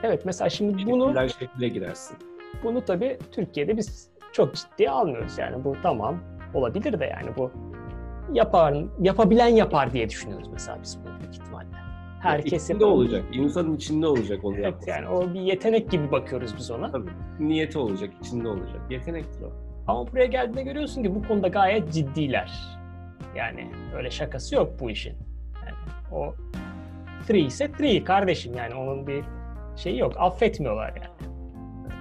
[0.03, 2.17] Evet mesela şimdi bunu Şekiller şekile girersin.
[2.63, 6.19] Bunu tabii Türkiye'de biz çok ciddiye almıyoruz yani bu tamam
[6.53, 7.51] olabilir de yani bu
[8.33, 11.67] yapar yapabilen yapar diye düşünüyoruz mesela biz bunu büyük ihtimalle.
[12.21, 12.95] Herkes içinde yapar.
[12.95, 13.23] olacak.
[13.31, 14.89] İnsanın içinde olacak onu Evet yapması.
[14.89, 16.91] yani o bir yetenek gibi bakıyoruz biz ona.
[16.91, 17.09] Tabii.
[17.39, 18.81] Niyeti olacak, içinde olacak.
[18.89, 19.51] Yetenektir o.
[19.87, 22.51] Ama buraya geldiğinde görüyorsun ki bu konuda gayet ciddiler.
[23.35, 25.13] Yani öyle şakası yok bu işin.
[25.65, 25.75] Yani
[26.11, 26.35] o
[27.27, 29.23] three ise three kardeşim yani onun bir
[29.75, 30.13] şeyi yok.
[30.17, 31.31] Affetmiyorlar yani.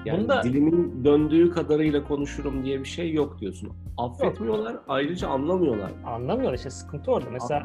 [0.04, 3.72] Yani Bunda- dilimin döndüğü kadarıyla konuşurum diye bir şey yok diyorsun.
[3.98, 5.90] Affetmiyorlar, ayrıca anlamıyorlar.
[6.06, 7.30] Anlamıyorlar işte sıkıntı orada.
[7.30, 7.62] Mesela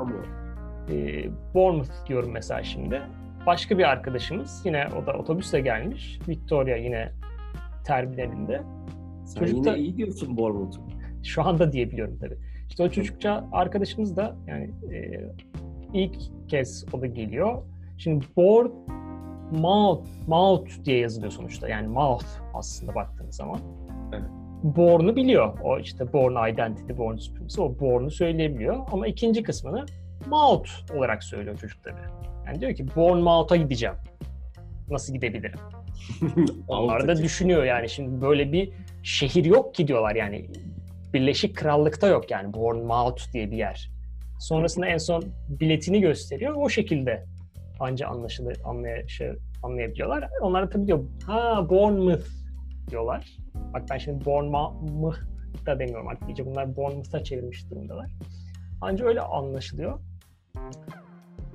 [0.91, 3.01] e, Bournemouth diyorum mesela şimdi.
[3.45, 6.19] Başka bir arkadaşımız yine o da otobüsle gelmiş.
[6.27, 7.11] Victoria yine
[7.85, 8.63] terminalinde.
[9.25, 10.77] Sen çocuk yine da- iyi diyorsun Bournemouth.
[11.23, 12.37] Şu anda diyebiliyorum tabii.
[12.69, 15.21] İşte o çocukça arkadaşımız da yani e,
[15.93, 16.15] ilk
[16.47, 17.61] kez o da geliyor.
[17.97, 18.71] Şimdi Bourne
[19.51, 21.69] Mouth, Mouth diye yazılıyor sonuçta.
[21.69, 23.59] Yani mouth aslında baktığınız zaman.
[24.13, 24.23] Evet.
[24.63, 25.59] Bourne'u biliyor.
[25.63, 27.61] O işte Bourne Identity, Bourne Supremacy.
[27.61, 28.75] O Bourne'u söyleyebiliyor.
[28.91, 29.85] Ama ikinci kısmını
[30.29, 32.01] Mouth olarak söylüyor çocuk tabii.
[32.45, 33.95] Yani diyor ki Bournemouth'a gideceğim.
[34.89, 35.59] Nasıl gidebilirim?
[36.67, 38.69] Onlar da düşünüyor yani şimdi böyle bir
[39.03, 40.47] şehir yok ki diyorlar yani.
[41.15, 43.91] Birleşik Krallık'ta yok yani Bournemouth diye bir yer.
[44.39, 46.53] Sonrasında en son biletini gösteriyor.
[46.57, 47.25] O şekilde
[47.79, 49.31] anca anlaşılır, anlay şey,
[49.63, 50.29] anlayabiliyorlar.
[50.41, 52.25] Onlar da tabii diyor ha Bournemouth
[52.89, 53.37] diyorlar.
[53.73, 55.17] Bak ben şimdi Bournemouth
[55.65, 56.29] da demiyorum artık.
[56.29, 58.11] İyice bunlar Bournemouth'a çevirmiş durumdalar.
[58.81, 59.99] Anca öyle anlaşılıyor.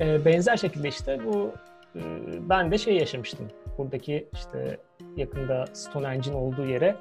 [0.00, 1.52] Ee, benzer şekilde işte bu
[1.96, 2.00] e,
[2.48, 3.48] ben de şey yaşamıştım.
[3.78, 4.78] Buradaki işte
[5.16, 6.96] yakında Stonehenge'in olduğu yere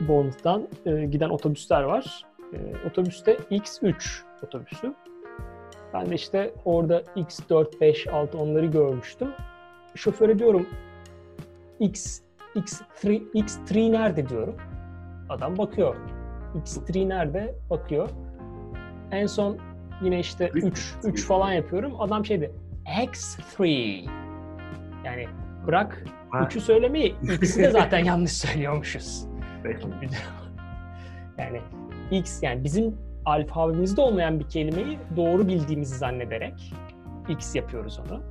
[0.00, 2.22] Bournemouth'tan e, giden otobüsler var.
[2.52, 3.94] E, otobüste X3
[4.42, 4.94] otobüsü.
[5.94, 9.28] Ben de işte orada X4, 5, 6 onları görmüştüm.
[9.94, 10.66] Şoföre diyorum
[11.80, 12.20] X,
[12.54, 14.56] X3, X3 nerede diyorum.
[15.28, 15.96] Adam bakıyor.
[16.54, 17.54] X3 nerede?
[17.70, 18.08] Bakıyor.
[19.10, 19.58] En son
[20.02, 20.64] yine işte Üç.
[20.64, 22.00] 3, 3 falan yapıyorum.
[22.00, 22.52] Adam şeydi
[22.86, 24.10] X3.
[25.04, 25.26] Yani
[25.66, 26.38] bırak Ha.
[26.38, 29.26] 3'ü söylemeyi X'i de zaten yanlış söylüyormuşuz.
[29.62, 29.88] Peki.
[31.38, 31.60] yani
[32.10, 36.74] X yani bizim alfabemizde olmayan bir kelimeyi doğru bildiğimizi zannederek
[37.28, 38.22] X yapıyoruz onu.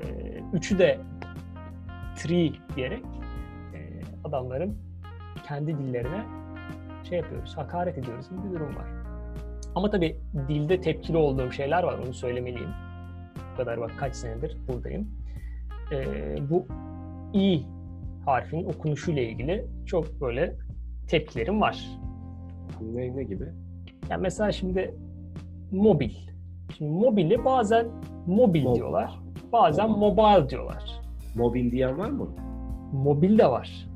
[0.00, 1.00] Ee, üçü de
[2.16, 3.04] tree diyerek
[3.74, 4.78] e, adamların
[5.46, 6.24] kendi dillerine
[7.08, 8.86] şey yapıyoruz, hakaret ediyoruz gibi bir durum var.
[9.74, 12.70] Ama tabii dilde tepkili olduğum şeyler var, onu söylemeliyim.
[13.52, 15.08] Bu kadar bak kaç senedir buradayım.
[15.92, 16.66] Ee, bu
[17.34, 17.62] i
[18.26, 20.56] harfinin okunuşuyla ilgili çok böyle
[21.08, 21.86] tepkilerim var.
[22.80, 23.44] Ne, ne gibi?
[24.10, 24.94] Yani mesela şimdi
[25.72, 26.10] mobil.
[26.76, 27.86] Şimdi mobili bazen
[28.26, 28.74] mobil Mobil.
[28.76, 29.18] diyorlar.
[29.52, 31.00] Bazen mobile diyorlar.
[31.34, 32.28] Mobil diyen var mı?
[32.92, 33.88] Mobil de var.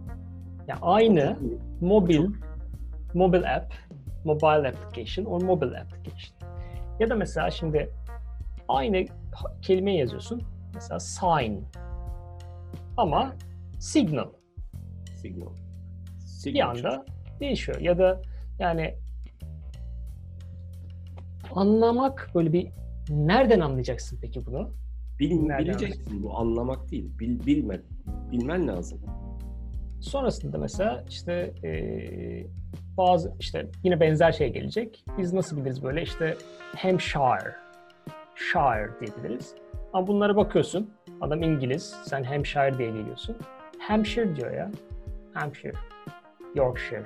[0.69, 1.37] Yani aynı
[1.81, 2.27] mobil,
[3.15, 3.75] mobile app,
[4.25, 6.51] mobile application or mobile application.
[7.01, 7.91] Ya da mesela şimdi
[8.69, 9.05] aynı
[9.63, 10.43] kelime yazıyorsun.
[10.75, 11.53] Mesela sign.
[12.97, 13.33] Ama
[13.85, 14.29] signal.
[15.23, 15.47] Signal.
[15.47, 16.89] bir Signature.
[16.89, 17.05] anda
[17.41, 17.81] değişiyor.
[17.81, 18.23] Ya da
[18.59, 18.95] yani
[21.55, 22.69] anlamak böyle bir
[23.09, 24.71] nereden anlayacaksın peki bunu?
[25.19, 27.19] Bil, Nereden bileceksin bu anlamak değil.
[27.19, 27.81] Bil, bilme,
[28.33, 29.01] bilmen lazım.
[30.01, 32.47] Sonrasında mesela işte eee,
[32.97, 35.05] bazı işte yine benzer şey gelecek.
[35.19, 36.37] Biz nasıl biliriz böyle işte
[36.77, 37.55] Hampshire,
[38.35, 39.55] Shire diyebiliriz.
[39.93, 40.91] Ama bunlara bakıyorsun.
[41.21, 43.37] Adam İngiliz, sen Hampshire diye geliyorsun.
[43.89, 44.71] Hampshire diyor ya.
[45.35, 45.75] Hampshire,
[46.55, 47.05] Yorkshire.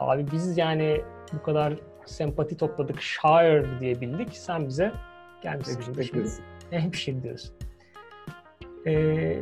[0.00, 1.00] Abi biz yani
[1.32, 1.74] bu kadar
[2.06, 4.28] sempati topladık, Shire diye bildik.
[4.36, 4.92] Sen bize
[5.42, 6.44] Gelmişsin.
[6.70, 7.54] Hemşire diyorsun.
[8.86, 9.38] Ee,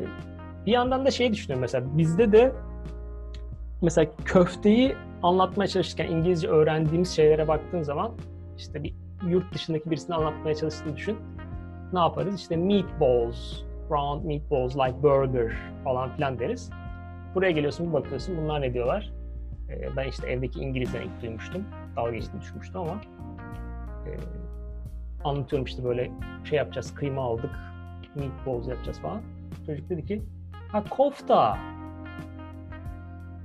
[0.67, 2.53] bir yandan da şey düşünüyorum mesela bizde de
[3.83, 8.13] mesela köfteyi anlatmaya çalışırken İngilizce öğrendiğimiz şeylere baktığın zaman
[8.57, 8.95] işte bir
[9.29, 11.19] yurt dışındaki birisini anlatmaya çalıştığını düşün.
[11.93, 12.41] Ne yaparız?
[12.41, 15.53] İşte meatballs, round meatballs like burger
[15.85, 16.71] falan filan deriz.
[17.35, 19.13] Buraya geliyorsun bir bakıyorsun bunlar ne diyorlar?
[19.71, 21.65] Ee, ben işte evdeki İngilizden ilk duymuştum.
[21.97, 23.01] Dalga geçtiğini düşünmüştüm ama
[24.07, 24.11] e,
[25.25, 26.11] anlatıyorum işte böyle
[26.45, 27.51] şey yapacağız, kıyma aldık,
[28.15, 29.23] meatballs yapacağız falan.
[29.67, 30.23] Çocuk dedi ki,
[30.73, 31.59] ha kofta.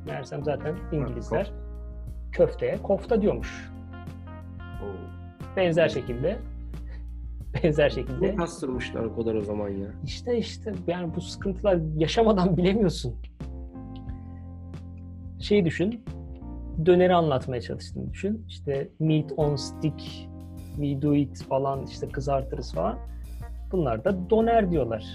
[0.05, 1.51] Meğersem zaten İngilizler
[2.31, 3.71] köfteye kofta diyormuş.
[5.55, 6.39] Benzer şekilde
[7.53, 9.87] benzer şekilde Ne kastırmışlar o kadar o zaman ya.
[10.05, 13.15] işte işte yani bu sıkıntılar yaşamadan bilemiyorsun.
[15.39, 16.05] Şey düşün,
[16.85, 18.45] döneri anlatmaya çalıştığını düşün.
[18.47, 20.01] İşte meat on stick,
[20.75, 22.97] we do it falan işte kızartırız falan.
[23.71, 25.05] Bunlar da doner diyorlar.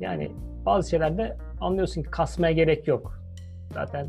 [0.00, 0.32] Yani
[0.66, 3.20] bazı şeylerde anlıyorsun ki kasmaya gerek yok.
[3.74, 4.06] Zaten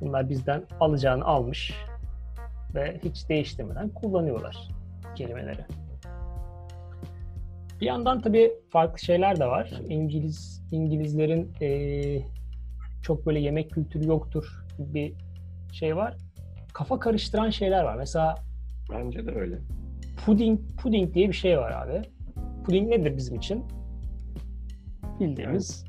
[0.00, 1.74] bunlar bizden alacağını almış
[2.74, 4.79] ve hiç değiştirmeden kullanıyorlar
[5.16, 5.64] kelimeleri.
[7.80, 9.72] Bir yandan tabii farklı şeyler de var.
[9.88, 12.22] İngiliz İngilizlerin eee,
[13.02, 15.14] çok böyle yemek kültürü yoktur gibi bir
[15.74, 16.16] şey var.
[16.72, 17.96] Kafa karıştıran şeyler var.
[17.96, 18.34] Mesela
[18.92, 19.58] Bence de öyle.
[20.26, 22.02] puding puding diye bir şey var abi.
[22.64, 23.64] Puding nedir bizim için?
[25.20, 25.84] Bildiğimiz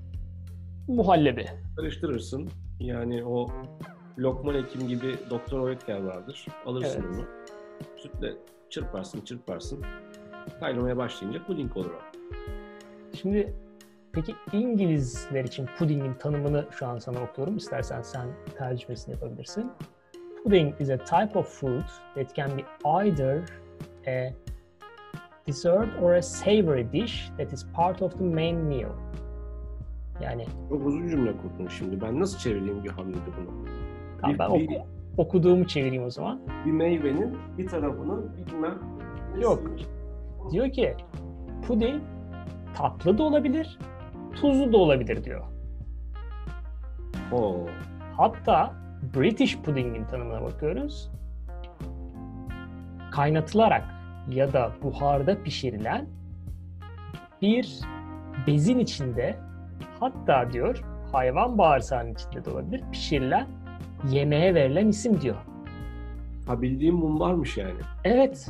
[0.88, 1.46] muhallebi.
[1.76, 2.50] Karıştırırsın.
[2.80, 3.48] Yani o
[4.20, 6.46] Lokman Hekim gibi Doktor Oetker vardır.
[6.66, 7.16] Alırsın Evet.
[7.20, 7.26] onu.
[7.98, 8.34] Sütle
[8.76, 9.84] çırparsın çırparsın.
[10.60, 12.00] Kaynamaya başlayınca puding olur o.
[13.18, 13.54] Şimdi
[14.12, 17.58] peki İngilizler için pudingin tanımını şu an sana okuyorum.
[17.58, 19.72] İstersen sen tercümesini yapabilirsin.
[20.44, 22.62] Pudding is a type of fruit that can be
[23.02, 23.42] either
[24.08, 24.34] a
[25.48, 28.90] dessert or a savory dish that is part of the main meal.
[30.22, 32.02] Yani Çok uzun cümle kurdun şimdi.
[32.02, 33.66] Ben nasıl çevireyim bir hamlede bunu?
[34.22, 36.40] tamam, Bir- ben bir- oku- okuduğumu çevireyim o zaman.
[36.66, 38.80] Bir meyvenin bir tarafını bilmem
[39.42, 39.64] Yok.
[40.52, 40.96] Diyor ki
[41.68, 42.02] puding
[42.76, 43.80] tatlı da olabilir,
[44.34, 45.42] tuzlu da olabilir diyor.
[47.32, 47.68] Oo.
[48.18, 48.74] Hatta
[49.16, 51.12] British pudding'in tanımına bakıyoruz.
[53.12, 53.84] Kaynatılarak
[54.30, 56.08] ya da buharda pişirilen
[57.42, 57.80] bir
[58.48, 59.36] bezin içinde
[60.00, 63.48] hatta diyor hayvan bağırsağının içinde de olabilir pişirilen
[64.10, 65.36] yemeğe verilen isim diyor.
[66.48, 67.80] Ha bildiğim mum varmış yani.
[68.04, 68.50] Evet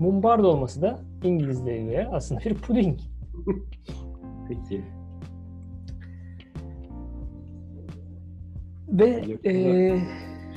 [0.00, 2.98] mumbar dolması da İngilizlere göre aslında bir puding.
[4.48, 4.82] Peki.
[8.88, 10.00] Ve eee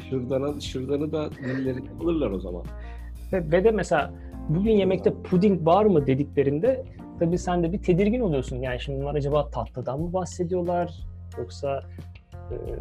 [0.10, 2.64] Şırdanı, şırdanı da dilleri alırlar o zaman.
[3.34, 4.14] Ve, ve de mesela
[4.50, 6.84] bugün yemekte puding var mı dediklerinde
[7.20, 8.58] tabii sen de bir tedirgin oluyorsun.
[8.58, 10.94] Yani şimdi bunlar acaba tatlıdan mı bahsediyorlar
[11.38, 11.84] yoksa
[12.52, 12.74] e,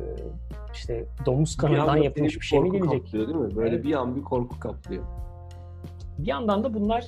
[0.75, 3.05] işte domuz kanından yapılmış bir şey mi gelecek?
[3.05, 3.57] Kaplıyor, değil mi?
[3.57, 3.85] Böyle Evet.
[3.85, 5.05] bir an bir korku kaplıyor.
[6.19, 7.05] Bir yandan da bunlar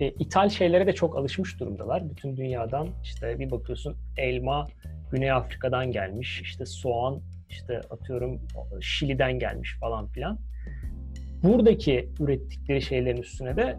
[0.00, 2.10] e, ithal şeylere de çok alışmış durumdalar.
[2.10, 4.66] Bütün dünyadan işte bir bakıyorsun elma
[5.10, 8.40] Güney Afrika'dan gelmiş, işte soğan işte atıyorum
[8.80, 10.38] Şili'den gelmiş falan filan.
[11.42, 13.78] Buradaki ürettikleri şeylerin üstüne de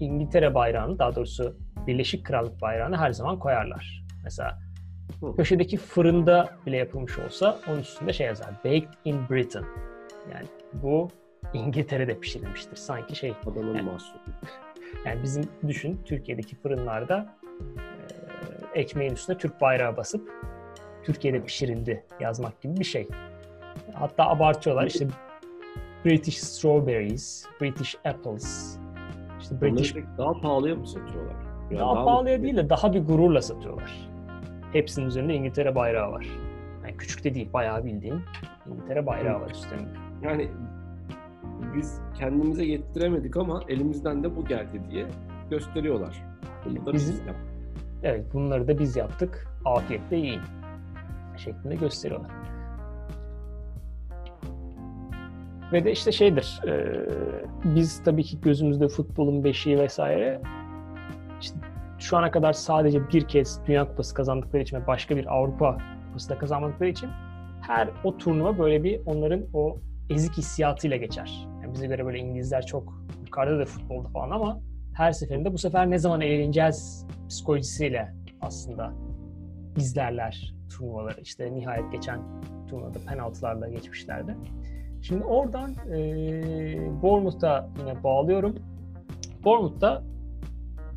[0.00, 4.04] İngiltere bayrağını, daha doğrusu Birleşik Krallık bayrağını her zaman koyarlar.
[4.24, 4.58] Mesela
[5.20, 5.36] Hı.
[5.36, 8.50] köşedeki fırında bile yapılmış olsa onun üstünde şey yazar.
[8.64, 9.64] Baked in Britain.
[10.32, 11.08] Yani bu
[11.54, 12.76] İngiltere'de pişirilmiştir.
[12.76, 14.20] Sanki şey Adamın Yani- mahsulü.
[15.06, 17.36] yani bizim düşün Türkiye'deki fırınlarda
[18.74, 20.30] e, ekmeğin üstüne Türk bayrağı basıp
[21.04, 23.08] Türkiye'de pişirildi yazmak gibi bir şey.
[23.94, 25.06] Hatta abartıyorlar işte
[26.04, 28.78] British strawberries, British apples,
[29.40, 31.34] işte British Onları daha pahalıya mı satıyorlar?
[31.70, 34.09] Yani daha mı- pahalıya değil de daha bir gururla satıyorlar.
[34.72, 36.26] Hepsinin üzerinde İngiltere bayrağı var.
[36.82, 38.20] Yani küçük de değil, bayağı bildiğin
[38.66, 39.88] İngiltere bayrağı var üstünde.
[40.22, 40.48] Yani
[41.74, 45.06] biz kendimize yettiremedik ama elimizden de bu geldi diye
[45.50, 46.22] gösteriyorlar.
[46.86, 47.46] Da Bizim- biz yaptık.
[48.02, 49.48] Evet bunları da biz yaptık.
[49.64, 50.40] Afiyetle yiyin.
[51.36, 52.30] Şeklinde gösteriyorlar.
[55.72, 56.60] Ve de işte şeydir.
[56.66, 56.94] e,
[57.64, 60.40] biz tabii ki gözümüzde futbolun beşiği vesaire
[62.00, 66.30] şu ana kadar sadece bir kez Dünya Kupası kazandıkları için ve başka bir Avrupa Kupası
[66.30, 67.10] da kazanmadıkları için
[67.60, 69.78] her o turnuva böyle bir onların o
[70.10, 71.48] ezik hissiyatıyla geçer.
[71.62, 74.60] Yani bize göre böyle İngilizler çok yukarıda da futbolda falan ama
[74.94, 78.92] her seferinde bu sefer ne zaman eğleneceğiz psikolojisiyle aslında
[79.76, 81.20] izlerler turnuvaları.
[81.20, 82.20] İşte nihayet geçen
[82.66, 84.36] turnuvada penaltılarla geçmişlerdi.
[85.02, 88.54] Şimdi oradan e, Bournemouth'a yine bağlıyorum.
[89.44, 90.02] Bournemouth'ta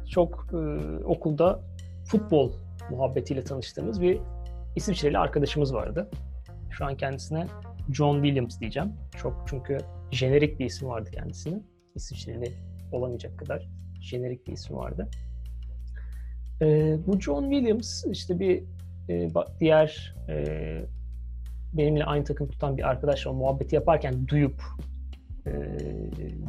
[0.09, 0.57] çok e,
[1.05, 1.59] okulda
[2.05, 2.51] futbol
[2.89, 4.19] muhabbetiyle tanıştığımız bir
[4.75, 6.09] İsviçreli arkadaşımız vardı.
[6.69, 7.47] Şu an kendisine
[7.91, 8.93] John Williams diyeceğim.
[9.17, 9.77] Çok çünkü
[10.11, 11.67] jenerik bir isim vardı kendisinin.
[11.95, 12.51] İsviçreli
[12.91, 13.69] olamayacak kadar
[14.01, 15.09] jenerik bir isim vardı.
[16.61, 18.63] E, bu John Williams işte bir
[19.09, 20.45] e, diğer e,
[21.73, 24.63] benimle aynı takım tutan bir arkadaşla muhabbeti yaparken duyup
[25.47, 25.51] e,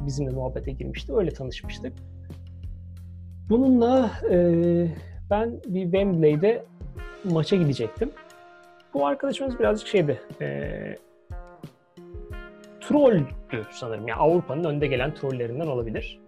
[0.07, 1.15] bizimle muhabbete girmişti.
[1.15, 1.93] Öyle tanışmıştık.
[3.49, 4.39] Bununla e,
[5.31, 6.65] ben bir Wembley'de
[7.25, 8.11] maça gidecektim.
[8.95, 10.97] Bu arkadaşımız birazcık şeydi, e,
[12.81, 14.09] trolldü sanırım.
[14.09, 16.21] Yani Avrupa'nın önde gelen trollerinden olabilir.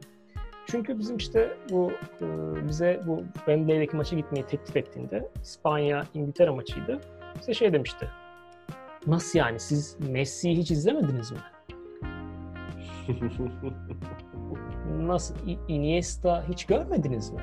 [0.66, 2.26] Çünkü bizim işte bu e,
[2.68, 7.00] bize bu Wembley'deki maça gitmeyi teklif ettiğinde İspanya İngiltere maçıydı.
[7.40, 8.08] Bize şey demişti.
[9.06, 11.38] Nasıl yani siz Messi'yi hiç izlemediniz mi?
[15.00, 15.34] Nasıl
[15.68, 17.40] Iniesta hiç görmediniz mi?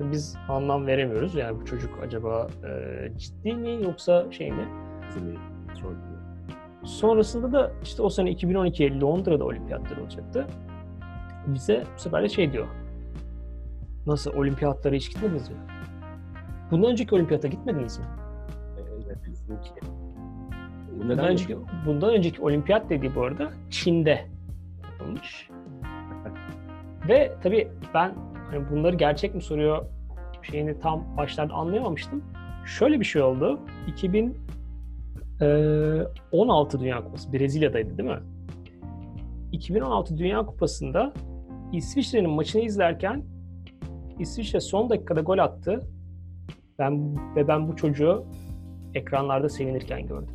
[0.00, 1.34] Biz anlam veremiyoruz.
[1.34, 4.68] Yani bu çocuk acaba e, ciddi mi yoksa şey mi?
[6.84, 10.46] Sonrasında da işte o sene 2012 Londra'da olimpiyatlar olacaktı.
[11.46, 12.66] Bize bu sefer de şey diyor.
[14.06, 15.56] Nasıl olimpiyatlara hiç gitmediniz mi?
[16.70, 18.04] Bundan önceki olimpiyata gitmediniz mi?
[19.06, 19.70] Evet, bizimki.
[20.98, 24.26] Bundan önceki, bundan önceki olimpiyat dediği bu arada Çin'de
[24.92, 25.48] yapılmış.
[27.08, 28.14] Ve tabii ben
[28.50, 29.86] hani bunları gerçek mi soruyor
[30.42, 32.24] şeyini tam başlarda anlayamamıştım.
[32.64, 33.60] Şöyle bir şey oldu.
[33.86, 38.20] 2016 Dünya Kupası Brezilya'daydı değil mi?
[39.52, 41.12] 2016 Dünya Kupası'nda
[41.72, 43.24] İsviçre'nin maçını izlerken
[44.18, 45.80] İsviçre son dakikada gol attı.
[46.78, 48.24] Ben ve ben bu çocuğu
[48.94, 50.34] ekranlarda sevinirken gördüm.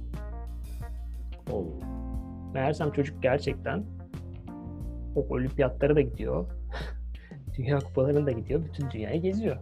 [1.51, 1.65] Oh.
[2.53, 3.83] Meğersem çocuk gerçekten
[5.15, 6.60] o olimpiyatlara da gidiyor.
[7.57, 8.65] Dünya kupalarına da gidiyor.
[8.65, 9.57] Bütün dünyayı geziyor.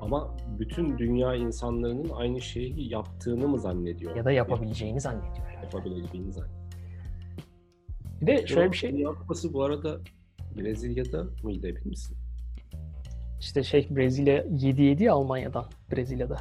[0.00, 4.16] Ama bütün dünya insanlarının aynı şeyi yaptığını mı zannediyor?
[4.16, 5.46] Ya da yapabileceğini zannediyor.
[5.46, 5.76] Herhalde.
[5.76, 6.62] Yapabileceğini zannediyor.
[8.20, 8.92] Bir de şöyle bir şey...
[8.92, 10.00] Dünya Kupası bu arada
[10.56, 12.16] Brezilya'da mıydı emin misin?
[13.40, 16.36] İşte şey Brezilya 7-7 Almanya'dan Brezilya'da.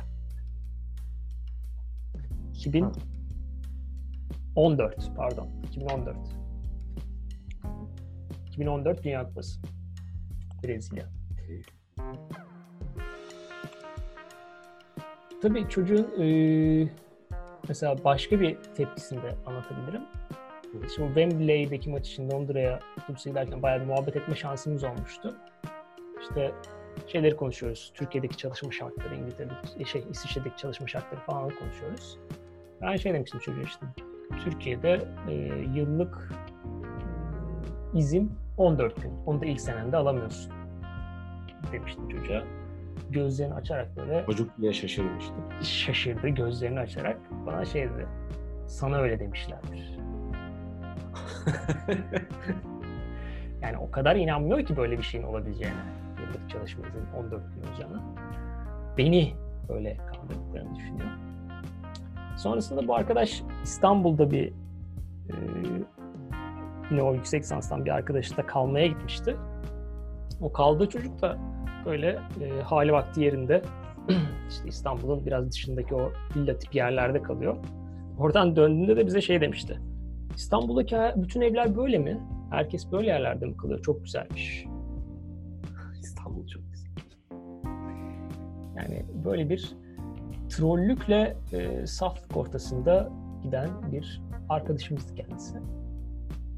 [2.56, 6.18] 2014 pardon 2014.
[8.48, 9.62] 2014 Dünya Kupası.
[10.64, 11.06] Brezilya.
[15.42, 16.88] Tabii çocuğun e,
[17.70, 20.02] mesela başka bir tepkisini de anlatabilirim.
[20.72, 25.36] Şimdi Wembley'deki maç için Londra'ya otobüse giderken bayağı bir muhabbet etme şansımız olmuştu.
[26.22, 26.52] İşte
[27.08, 27.92] şeyleri konuşuyoruz.
[27.96, 32.18] Türkiye'deki çalışma şartları, İngiltere'deki, şey, İsviçre'deki çalışma şartları falan konuşuyoruz.
[32.82, 33.86] Ben şey demiştim çocuğa işte.
[34.44, 35.34] Türkiye'de e,
[35.76, 36.32] yıllık
[37.96, 39.12] e, izin 14 gün.
[39.26, 40.54] Onu da ilk senende alamıyorsun.
[41.72, 42.44] Demiştim çocuğa.
[43.10, 44.26] Gözlerini açarak böyle...
[44.26, 45.34] Çocuk bile şaşırmıştı.
[45.62, 47.18] Şaşırdı gözlerini açarak.
[47.46, 48.08] Bana şey dedi.
[48.68, 49.92] Sana öyle demişlerdir.
[53.62, 55.76] yani o kadar inanmıyor ki böyle bir şeyin olabileceğine.
[56.22, 58.02] Yıllık çalışma izin 14 gün olacağına.
[58.98, 59.34] Beni
[59.70, 61.10] böyle kandırdıklarını düşünüyor.
[62.38, 64.48] Sonrasında bu arkadaş İstanbul'da bir
[65.30, 65.36] e,
[66.92, 69.36] yine o yüksek lisanstan bir arkadaşla kalmaya gitmişti.
[70.42, 71.38] O kaldığı çocuk da
[71.86, 73.62] böyle e, hali vakti yerinde
[74.50, 77.58] işte İstanbul'un biraz dışındaki o villa tip yerlerde kalıyor.
[78.18, 79.82] Oradan döndüğünde de bize şey demişti.
[80.36, 82.22] İstanbul'daki bütün evler böyle mi?
[82.52, 83.82] Herkes böyle yerlerde mi kalıyor?
[83.82, 84.66] Çok güzelmiş.
[86.02, 86.92] İstanbul çok güzel.
[88.78, 89.76] Yani böyle bir
[90.50, 93.12] trollükle e, saflık ortasında
[93.44, 95.56] giden bir arkadaşımızdı kendisi.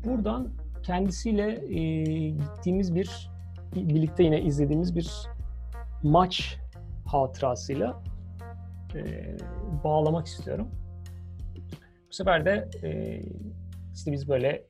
[0.04, 0.50] Buradan
[0.84, 3.30] kendisiyle e, gittiğimiz bir
[3.76, 5.12] birlikte yine izlediğimiz bir
[6.04, 6.58] maç
[7.06, 8.04] hatırasıyla
[8.96, 9.02] e,
[9.84, 10.68] bağlamak istiyorum.
[12.10, 13.22] Bu sefer de e,
[13.94, 14.64] işte biz böyle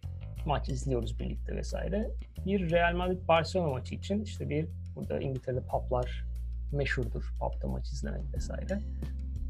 [0.45, 2.11] maç izliyoruz birlikte vesaire.
[2.45, 6.25] Bir Real Madrid Barcelona maçı için işte bir burada İngiltere'de publar
[6.71, 7.33] meşhurdur.
[7.39, 8.79] Pub'da maç izlemek vesaire.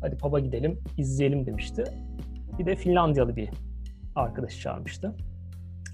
[0.01, 1.83] Hadi pub'a gidelim, izleyelim demişti.
[2.59, 3.49] Bir de Finlandiyalı bir
[4.15, 5.15] arkadaşı çağırmıştı.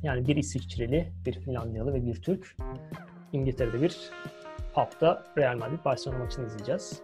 [0.04, 2.56] Yani bir İsviçreli, bir Finlandiyalı ve bir Türk.
[3.34, 4.12] İngiltere'de bir
[4.74, 7.02] pub'da Real Madrid Barcelona maçını izleyeceğiz.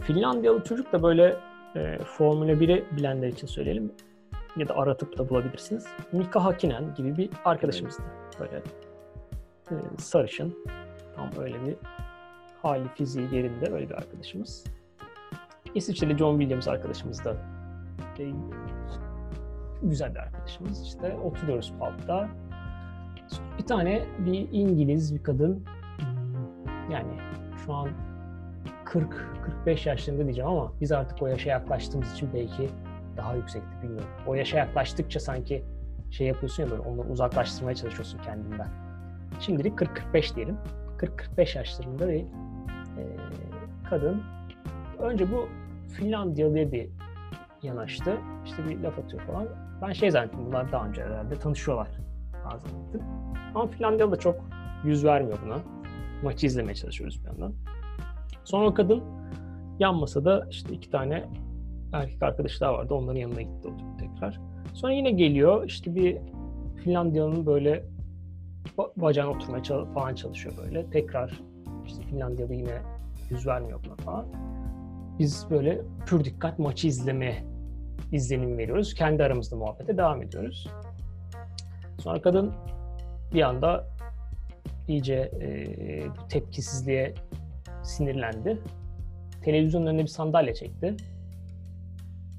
[0.00, 1.36] Finlandiyalı çocuk da böyle
[1.76, 3.92] e, Formula 1'i bilenler için söyleyelim
[4.56, 5.86] ya da aratıp da bulabilirsiniz.
[6.12, 8.02] Mika Hakinen gibi bir arkadaşımızdı.
[8.40, 8.62] Böyle
[9.70, 10.64] e, sarışın,
[11.16, 11.76] tam öyle bir
[12.62, 14.64] hali fiziği yerinde öyle bir arkadaşımız.
[15.74, 17.36] İsviçreli John Williams arkadaşımız da
[19.82, 20.82] güzel bir arkadaşımız.
[20.82, 22.28] İşte oturuyoruz pub'da.
[23.58, 25.64] Bir tane bir İngiliz bir kadın
[26.90, 27.18] yani
[27.66, 27.88] şu an
[28.84, 32.70] 40-45 yaşlarında diyeceğim ama biz artık o yaşa yaklaştığımız için belki
[33.16, 34.08] daha yüksekti bilmiyorum.
[34.26, 35.64] O yaşa yaklaştıkça sanki
[36.10, 38.68] şey yapıyorsun ya böyle onları uzaklaştırmaya çalışıyorsun kendinden.
[39.40, 40.56] Şimdilik 40-45 diyelim.
[40.98, 43.04] 40-45 yaşlarında bir e,
[43.90, 44.22] kadın.
[44.98, 45.48] Önce bu
[45.88, 46.88] Finlandiyalı'ya bir
[47.62, 48.16] yanaştı.
[48.44, 49.48] İşte bir laf atıyor falan.
[49.82, 51.88] Ben şey zannettim bunlar daha önce herhalde tanışıyorlar
[52.50, 53.02] zannettim.
[53.54, 54.40] Ama Finlandiyalı da çok
[54.84, 55.58] yüz vermiyor buna.
[56.22, 57.54] Maçı izlemeye çalışıyoruz bir yandan.
[58.44, 59.02] Sonra kadın
[59.78, 61.24] yan masada işte iki tane
[61.92, 62.94] erkek arkadaş daha vardı.
[62.94, 64.40] Onların yanına gitti oturup tekrar.
[64.74, 66.18] Sonra yine geliyor işte bir
[66.84, 67.84] Finlandiyalı'nın böyle
[68.96, 69.62] bacağına oturmaya
[69.94, 70.90] falan çalışıyor böyle.
[70.90, 71.40] Tekrar
[71.86, 72.82] işte Finlandiyalı yine
[73.30, 74.26] yüz vermiyor buna falan.
[75.18, 77.44] Biz böyle pür dikkat maçı izleme
[78.12, 78.94] izlenim veriyoruz.
[78.94, 80.68] Kendi aramızda muhabbete devam ediyoruz.
[81.98, 82.52] Sonra kadın
[83.34, 83.86] bir anda
[84.88, 85.68] iyice e,
[86.28, 87.14] tepkisizliğe
[87.82, 88.58] sinirlendi.
[89.42, 90.96] Televizyonun önüne bir sandalye çekti.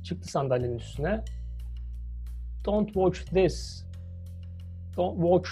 [0.04, 1.24] Çıktı sandalyenin üstüne.
[2.66, 3.86] Don't watch this.
[4.98, 5.50] Don't watch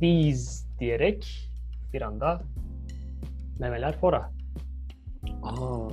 [0.00, 1.50] these diyerek
[1.92, 2.42] bir anda
[3.58, 4.30] memeler fora.
[5.42, 5.88] Aa.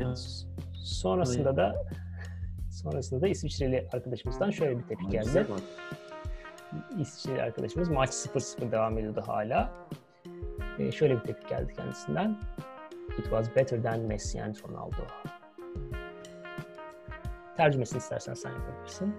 [0.00, 0.14] Ya.
[0.82, 1.84] Sonrasında da
[2.70, 5.46] sonrasında da İsviçreli arkadaşımızdan şöyle bir tepki geldi.
[6.98, 9.72] İsviçreli arkadaşımız maç 0-0 devam ediyordu hala.
[10.78, 12.38] Ee, şöyle bir tepki geldi kendisinden.
[13.18, 15.06] It was better than Messi and Ronaldo.
[17.56, 19.14] Tercümesini istersen sen yapabilirsin.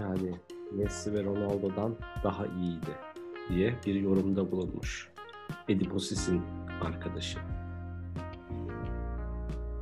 [0.00, 0.34] Yani
[0.72, 2.90] Messi ve Ronaldo'dan daha iyiydi
[3.48, 5.10] diye bir yorumda bulunmuş.
[5.68, 6.42] Ediposis'in
[6.82, 7.38] arkadaşı.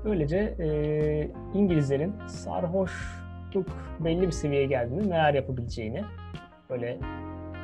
[0.05, 3.67] Böylece e, İngilizlerin sarhoşluk
[4.01, 6.05] belli bir seviyeye geldiğini neler yapabileceğini
[6.71, 6.99] böyle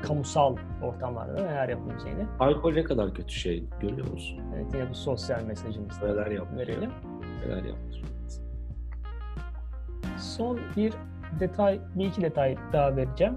[0.03, 2.23] kamusal ortamlarda neler yapabileceğini.
[2.41, 4.41] Alkol ne kadar kötü şey görüyor musun?
[4.57, 6.69] Evet yine bu sosyal mesajımızı neler yaptırıyor.
[6.69, 6.91] verelim.
[7.47, 8.07] Neler yaptırıyor.
[10.19, 10.95] Son bir
[11.41, 13.35] detay, bir iki detay daha vereceğim.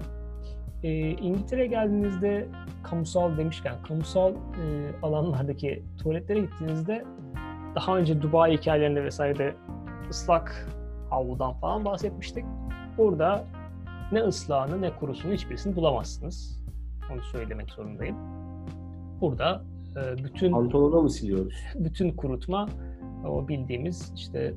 [0.82, 2.48] E, İngiltere'ye geldiğinizde
[2.82, 4.36] kamusal demişken, kamusal e,
[5.02, 7.04] alanlardaki tuvaletlere gittiğinizde
[7.74, 9.54] daha önce Dubai hikayelerinde vesaire
[10.10, 10.68] ıslak
[11.10, 12.44] havludan falan bahsetmiştik.
[12.98, 13.44] Burada
[14.12, 16.64] ne ıslahını ne kurusunu hiçbirisini bulamazsınız.
[17.12, 18.16] Onu söylemek zorundayım.
[19.20, 19.62] Burada
[19.96, 21.54] e, bütün pantolona mı siliyoruz?
[21.74, 22.68] Bütün kurutma
[23.28, 24.54] o bildiğimiz işte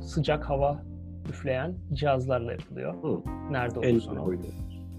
[0.00, 0.82] sıcak hava
[1.28, 2.94] üfleyen cihazlarla yapılıyor.
[3.02, 3.20] Hı.
[3.50, 4.12] Nerede olursa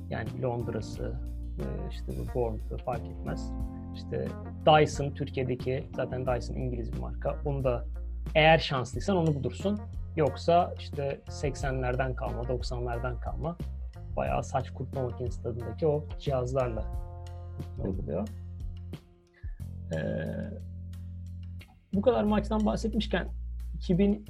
[0.10, 1.14] Yani Londra'sı,
[1.60, 3.52] e, işte bu Bournemouth'ı fark etmez.
[3.96, 4.28] İşte
[4.68, 7.36] Dyson Türkiye'deki zaten Dyson İngiliz bir marka.
[7.46, 7.86] Onu da
[8.36, 9.80] eğer şanslıysan onu bulursun.
[10.16, 13.58] Yoksa işte 80'lerden kalma, 90'lardan kalma
[14.16, 16.84] bayağı saç kurutma makinesi tadındaki o cihazlarla
[17.86, 18.28] yapılıyor.
[19.94, 19.98] Ee,
[21.94, 23.28] bu kadar maçtan bahsetmişken
[23.76, 24.26] 2012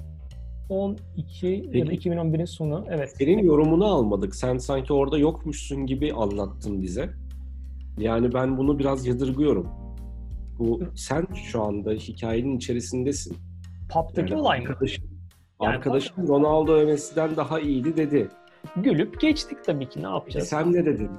[1.16, 3.16] Peki, ya da 2011'in sonu evet.
[3.16, 4.36] Senin yorumunu almadık.
[4.36, 7.10] Sen sanki orada yokmuşsun gibi anlattın bize.
[7.98, 9.77] Yani ben bunu biraz yadırgıyorum.
[10.58, 13.36] Bu sen şu anda hikayenin içerisindesin.
[13.92, 14.68] Pub'daki yani olay mı?
[14.68, 15.04] Arkadaşın,
[15.62, 18.28] yani arkadaşım Ronaldo Messi'den daha iyiydi dedi.
[18.76, 20.46] Gülüp geçtik tabii ki ne yapacağız?
[20.46, 21.10] E sen ne dedin?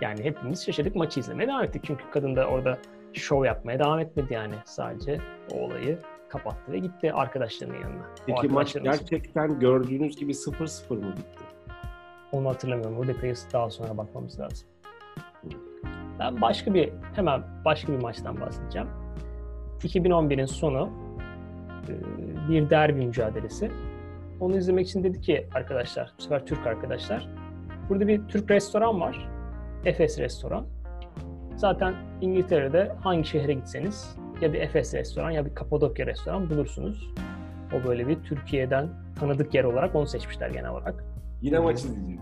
[0.00, 1.82] Yani hepimiz şaşırdık maçı izlemeye devam ettik.
[1.84, 2.78] Çünkü kadın da orada
[3.12, 4.54] şov yapmaya devam etmedi yani.
[4.64, 5.20] Sadece
[5.52, 8.06] o olayı kapattı ve gitti arkadaşlarının yanına.
[8.26, 11.44] Peki maç gerçekten gördüğünüz gibi 0-0 mı bitti?
[12.32, 12.98] Onu hatırlamıyorum.
[12.98, 14.68] O detayı daha sonra bakmamız lazım.
[16.18, 18.88] Ben başka bir, hemen başka bir maçtan bahsedeceğim.
[19.80, 20.90] 2011'in sonu
[21.88, 23.70] e, bir derbi mücadelesi.
[24.40, 27.28] Onu izlemek için dedi ki arkadaşlar, bu sefer Türk arkadaşlar.
[27.88, 29.28] Burada bir Türk restoran var.
[29.84, 30.66] Efes Restoran.
[31.56, 37.10] Zaten İngiltere'de hangi şehre gitseniz ya bir Efes restoran ya bir Kapadokya restoran bulursunuz.
[37.72, 38.88] O böyle bir Türkiye'den
[39.20, 41.04] tanıdık yer olarak onu seçmişler genel olarak.
[41.42, 42.20] Yine maç izleyeceğiz.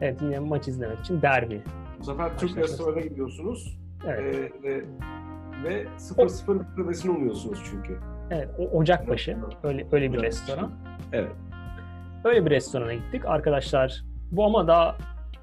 [0.00, 1.62] Evet yine maç izlemek için derbi
[2.00, 3.78] bu sefer Türk restorana gidiyorsunuz.
[4.06, 4.34] Evet.
[4.34, 4.84] Ee, ve,
[5.64, 7.98] ve 0-0 bitirmesini umuyorsunuz çünkü.
[8.30, 9.36] Evet, o Ocakbaşı.
[9.62, 10.70] Öyle, öyle bir restoran.
[11.12, 11.32] Evet.
[12.24, 13.26] Öyle bir restorana gittik.
[13.26, 14.96] Arkadaşlar bu ama daha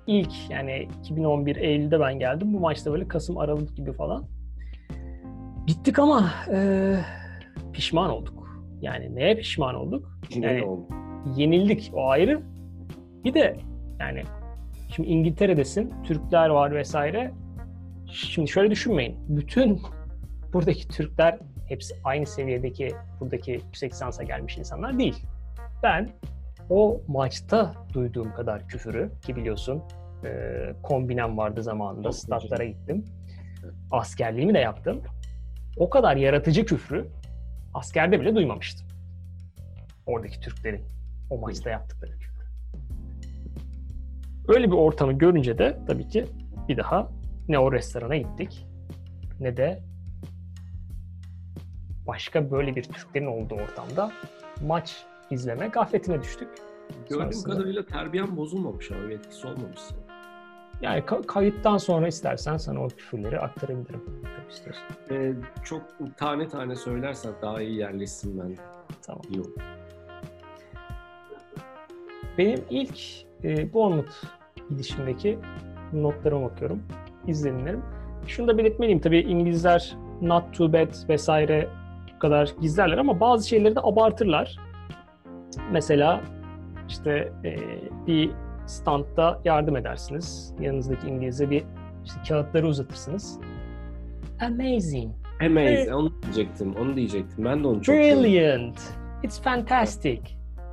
[0.07, 2.53] ilk yani 2011 Eylül'de ben geldim.
[2.53, 4.25] Bu maçta böyle Kasım Aralık gibi falan.
[5.67, 6.95] Gittik ama e,
[7.73, 8.47] pişman olduk.
[8.81, 10.19] Yani neye pişman olduk?
[10.35, 10.87] Yani, oldu?
[11.35, 12.41] Yenildik o ayrı.
[13.23, 13.57] Bir de
[13.99, 14.23] yani
[14.89, 17.31] Şimdi İngiltere'desin, Türkler var vesaire.
[18.11, 19.17] Şimdi şöyle düşünmeyin.
[19.29, 19.81] Bütün
[20.53, 25.23] buradaki Türkler hepsi aynı seviyedeki buradaki yüksek lisansa gelmiş insanlar değil.
[25.83, 26.09] Ben
[26.69, 29.83] o maçta duyduğum kadar küfürü ki biliyorsun
[30.23, 30.29] e,
[30.83, 33.05] kombinem vardı zamanında statlara gittim.
[33.91, 35.01] Askerliğimi de yaptım.
[35.77, 37.07] O kadar yaratıcı küfrü
[37.73, 38.87] askerde bile duymamıştım.
[40.05, 40.81] Oradaki Türklerin
[41.29, 42.26] o maçta yaptıkları küfrü.
[44.47, 46.25] Öyle bir ortamı görünce de tabii ki
[46.67, 47.09] bir daha
[47.47, 48.67] ne o restorana gittik
[49.39, 49.83] ne de
[52.07, 54.11] başka böyle bir Türklerin olduğu ortamda
[54.61, 56.49] maç izleme gafletine düştük.
[57.09, 59.81] Gördüğüm Sonrasında- kadarıyla terbiyen bozulmamış ama bir etkisi olmamış.
[60.81, 64.03] Yani ka- kayıttan sonra istersen sana o küfürleri aktarabilirim.
[64.41, 64.83] Çok istiyorsan.
[65.11, 65.33] Ee,
[65.63, 65.81] çok
[66.17, 68.55] tane tane söylersen daha iyi yerleşsin ben.
[69.01, 69.21] Tamam.
[69.29, 69.51] İyi olur.
[72.37, 72.99] Benim ilk
[73.43, 74.13] e, Bournemouth
[74.69, 75.39] gidişimdeki
[75.93, 76.83] notlarıma bakıyorum.
[77.27, 77.81] izlenimlerim.
[78.27, 78.99] Şunu da belirtmeliyim.
[78.99, 81.67] Tabii İngilizler not too bad vesaire
[82.15, 84.57] bu kadar gizlerler ama bazı şeyleri de abartırlar.
[85.71, 86.21] Mesela
[86.89, 87.55] işte e,
[88.07, 88.31] bir
[88.65, 90.53] standta yardım edersiniz.
[90.59, 91.63] Yanınızdaki İngiliz'e bir
[92.05, 93.39] işte kağıtları uzatırsınız.
[94.41, 95.11] Amazing.
[95.45, 95.93] Amazing.
[95.95, 96.75] Onu diyecektim.
[96.81, 97.45] Onu diyecektim.
[97.45, 98.23] Ben de onu çok seviyorum.
[98.23, 98.79] Brilliant.
[99.23, 100.21] It's fantastic.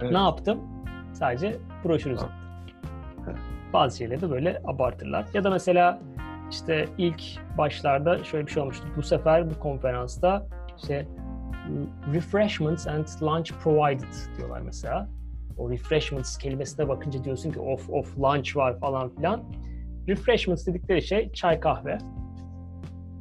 [0.01, 0.13] Evet.
[0.13, 0.59] Ne yaptım?
[1.13, 2.44] Sadece broşür uzattım.
[3.75, 5.27] Bazı şeyleri böyle abartırlar.
[5.35, 6.01] Ya da mesela
[6.51, 7.23] işte ilk
[7.59, 8.87] başlarda şöyle bir şey olmuştu.
[8.97, 10.47] Bu sefer bu konferansta
[10.77, 11.07] işte
[12.13, 15.09] refreshments and lunch provided diyorlar mesela.
[15.59, 19.45] O refreshments kelimesine bakınca diyorsun ki of of lunch var falan filan.
[20.09, 21.99] Refreshments dedikleri şey çay kahve.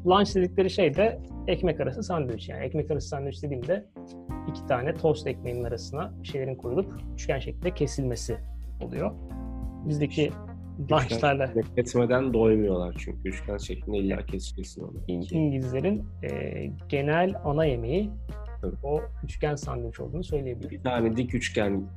[0.06, 2.50] Lunch dedikleri şey de ekmek arası sandviç.
[2.50, 3.86] Yani ekmek arası sandviç dediğimde
[4.50, 8.38] iki tane tost ekmeğinin arasına şeylerin koyulup üçgen şeklinde kesilmesi
[8.82, 9.12] oluyor.
[9.88, 10.32] Bizdeki
[10.92, 14.98] lunchlarla Etmeden doymuyorlar çünkü üçgen şeklinde illa keseceksin onu.
[15.08, 18.10] İng- İngilizlerin e, genel ana yemeği
[18.62, 18.76] Tabii.
[18.84, 20.70] o üçgen sandviç olduğunu söyleyebilirim.
[20.72, 21.88] Bir tane dik üçgen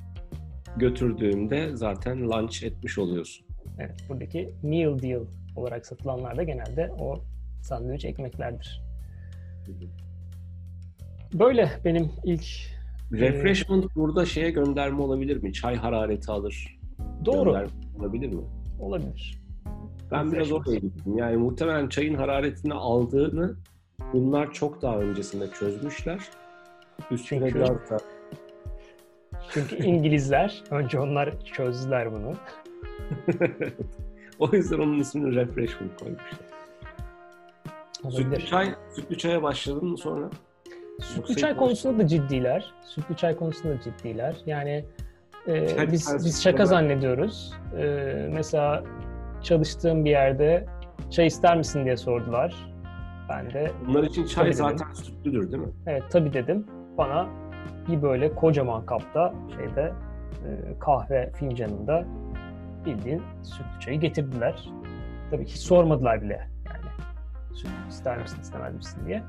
[0.76, 3.46] götürdüğünde zaten lunch etmiş oluyorsun.
[3.78, 5.24] Evet, buradaki meal deal
[5.56, 7.20] olarak satılanlar da genelde o
[7.62, 8.82] sandviç ekmeklerdir.
[11.34, 12.44] Böyle benim ilk
[13.12, 15.52] Refreshment burada şeye gönderme olabilir mi?
[15.52, 16.78] Çay harareti alır.
[17.24, 17.66] Doğru
[17.98, 18.42] olabilir mi?
[18.80, 19.40] olabilir.
[20.10, 21.18] Ben biraz oraya gittim.
[21.18, 23.56] Yani muhtemelen çayın hararetini aldığını
[24.12, 26.20] bunlar çok daha öncesinde çözmüşler.
[27.10, 27.96] Üstüne Çünkü- biraz da
[29.50, 32.34] Çünkü İngilizler önce onlar çözdüler bunu.
[34.38, 36.40] o yüzden onun ismini refreshment koymuşlar.
[38.02, 38.46] Sütlü Olabilir.
[38.46, 40.30] çay, sütlü çaya başladın mı sonra?
[41.00, 42.74] Sütlü Yoksa çay konusunda da ciddiler.
[42.84, 44.36] Sütlü çay konusunda da ciddiler.
[44.46, 44.84] Yani
[45.46, 47.52] e, Çay biz biz şaka olarak- zannediyoruz.
[47.78, 47.84] E,
[48.32, 48.82] mesela
[49.42, 50.66] çalıştığım bir yerde
[51.10, 52.54] çay ister misin diye sordular.
[53.28, 55.68] Ben de Bunlar için çay zaten sütlüdür değil mi?
[55.86, 56.66] evet tabii dedim.
[56.98, 57.26] Bana
[57.88, 59.92] bir böyle kocaman kapta şeyde
[60.46, 62.04] e, kahve fincanında
[62.86, 64.68] bildiğin sütlü çayı getirdiler.
[65.30, 66.84] Tabii hiç sormadılar bile yani
[67.54, 69.22] süt ister misin istemez misin diye.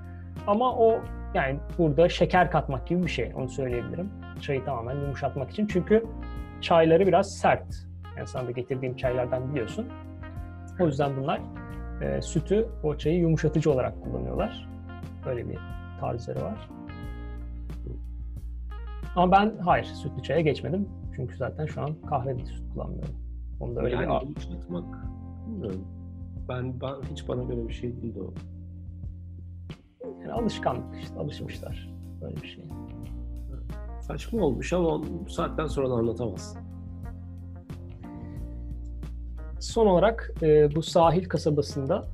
[0.48, 1.00] Ama o
[1.38, 4.10] yani burada şeker katmak gibi bir şey onu söyleyebilirim.
[4.42, 6.06] Çayı tamamen yumuşatmak için çünkü
[6.62, 7.88] çayları biraz sert.
[8.18, 9.88] Yani sana da getirdiğim çaylardan biliyorsun.
[10.80, 11.42] O yüzden bunlar
[12.02, 14.70] e, sütü o çayı yumuşatıcı olarak kullanıyorlar.
[15.26, 15.58] Böyle bir
[16.00, 16.70] tarzları var.
[19.16, 20.90] Ama ben hayır sütlü çaya geçmedim.
[21.16, 23.16] Çünkü zaten şu an kahve süt kullanmıyorum.
[23.60, 24.86] Onda öyle yani bir yumuşatmak
[25.48, 25.88] bilmiyorum.
[26.50, 28.34] Ben, ben hiç bana göre bir şey değildi o.
[30.22, 31.90] yani alışkanlık işte alışmışlar
[32.22, 32.64] böyle bir şey.
[34.02, 36.62] Saçma olmuş ama bu saatten sonra da anlatamazsın.
[39.60, 42.06] Son olarak e, bu sahil kasabasında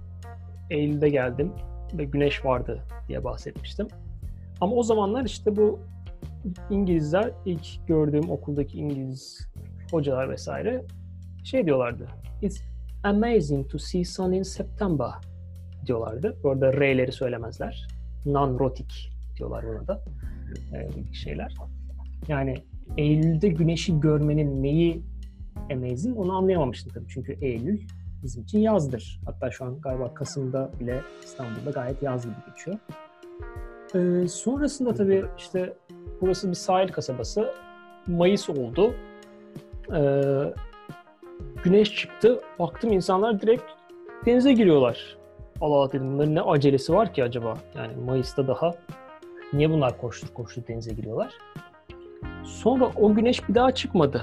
[0.70, 1.52] Eylül'de geldim
[1.94, 3.88] ve güneş vardı diye bahsetmiştim.
[4.62, 5.80] Ama o zamanlar işte bu
[6.70, 9.48] İngilizler ilk gördüğüm okuldaki İngiliz
[9.92, 10.86] hocalar vesaire
[11.44, 12.08] şey diyorlardı.
[12.42, 12.62] It's
[13.04, 15.10] amazing to see sun in September
[15.88, 16.38] diyorlardı.
[16.44, 17.88] Bu arada R'leri söylemezler.
[18.26, 20.04] Non-rotic diyorlar buna da.
[20.74, 21.56] Ee, şeyler.
[22.28, 22.56] Yani
[22.98, 25.04] Eylül'de güneşi görmenin neyi
[25.72, 27.08] amazing onu anlayamamıştım tabii.
[27.08, 27.82] Çünkü Eylül
[28.24, 29.22] bizim için yazdır.
[29.26, 32.78] Hatta şu an galiba Kasım'da bile İstanbul'da gayet yaz gibi geçiyor.
[33.96, 35.74] Ee, sonrasında tabii işte
[36.22, 37.54] burası bir sahil kasabası.
[38.08, 38.94] Mayıs oldu.
[39.96, 40.22] Ee,
[41.64, 42.40] güneş çıktı.
[42.60, 43.64] Baktım insanlar direkt
[44.26, 45.18] denize giriyorlar.
[45.64, 47.54] Allah Allah dedim bunların ne acelesi var ki acaba?
[47.78, 48.72] Yani Mayıs'ta daha
[49.54, 51.34] niye bunlar koştur koştur denize giriyorlar?
[52.44, 54.22] Sonra o güneş bir daha çıkmadı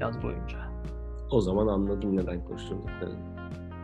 [0.00, 0.58] yaz boyunca.
[1.30, 3.18] O zaman anladım neden koşturduklarını.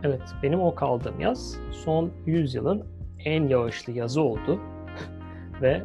[0.03, 2.85] Evet, benim o kaldığım yaz son 100 yılın
[3.25, 4.61] en yağışlı yazı oldu
[5.63, 5.83] ve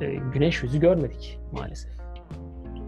[0.00, 1.92] e, güneş yüzü görmedik maalesef.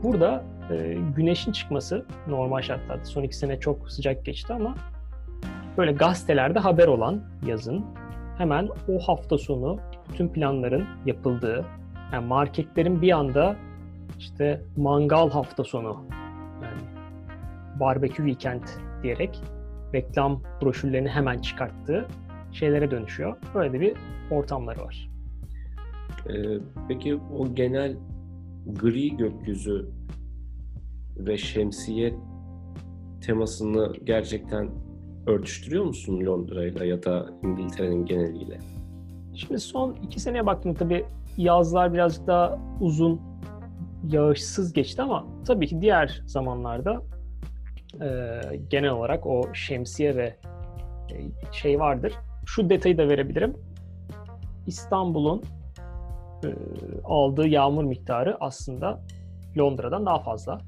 [0.03, 4.75] Burada e, güneşin çıkması normal şartlarda son iki sene çok sıcak geçti ama
[5.79, 7.85] böyle gazetelerde haber olan yazın
[8.39, 11.64] hemen o hafta sonu bütün planların yapıldığı,
[12.12, 13.57] yani marketlerin bir anda
[14.18, 16.05] işte mangal hafta sonu
[16.62, 16.81] yani
[17.81, 18.62] barbekü weekend
[19.03, 19.43] diyerek
[19.95, 22.09] reklam broşürlerini hemen çıkarttığı
[22.53, 23.37] şeylere dönüşüyor.
[23.55, 23.97] Böyle de bir
[24.31, 25.11] ortamları var.
[26.29, 26.33] Ee,
[26.89, 27.97] peki o genel
[28.66, 29.91] gri gökyüzü
[31.16, 32.14] ve şemsiye
[33.27, 34.71] temasını gerçekten
[35.27, 38.59] örtüştürüyor musun Londra'yla ya da İngiltere'nin geneliyle?
[39.35, 41.05] Şimdi son iki seneye baktım tabii
[41.37, 43.21] yazlar birazcık daha uzun,
[44.09, 47.03] yağışsız geçti ama tabii ki diğer zamanlarda
[48.01, 48.41] e,
[48.71, 50.37] genel olarak o şemsiye ve
[51.12, 51.16] e,
[51.53, 52.12] şey vardır.
[52.47, 53.57] Şu detayı da verebilirim.
[54.66, 55.43] İstanbul'un
[56.45, 56.49] e,
[57.05, 59.01] aldığı yağmur miktarı aslında
[59.59, 60.59] Londra'dan daha fazla.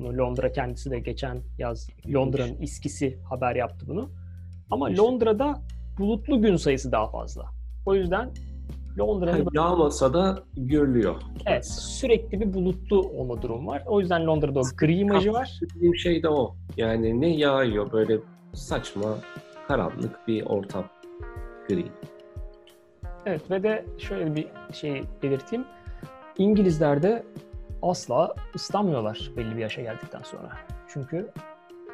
[0.00, 4.10] Bunu Londra kendisi de geçen yaz Londra'nın iskisi haber yaptı bunu.
[4.70, 4.96] Ama.
[4.96, 5.62] Londra'da
[5.98, 7.46] bulutlu gün sayısı daha fazla.
[7.86, 8.30] O yüzden
[8.98, 11.14] Londra'nın Yani yağmasa da görülüyor.
[11.46, 13.82] evet, sürekli bir bulutlu olma durum var.
[13.86, 15.60] O yüzden Londra'da o gri imajı var.
[15.74, 16.56] Dediğim şey de o.
[16.76, 18.18] Yani ne yağıyor böyle
[18.52, 19.18] saçma,
[19.68, 20.84] karanlık bir ortam.
[21.68, 21.86] Gri.
[23.26, 25.64] Evet ve de şöyle bir şey belirteyim.
[26.38, 27.22] İngilizler de
[27.82, 30.50] asla ıslanmıyorlar belli bir yaşa geldikten sonra.
[30.88, 31.30] Çünkü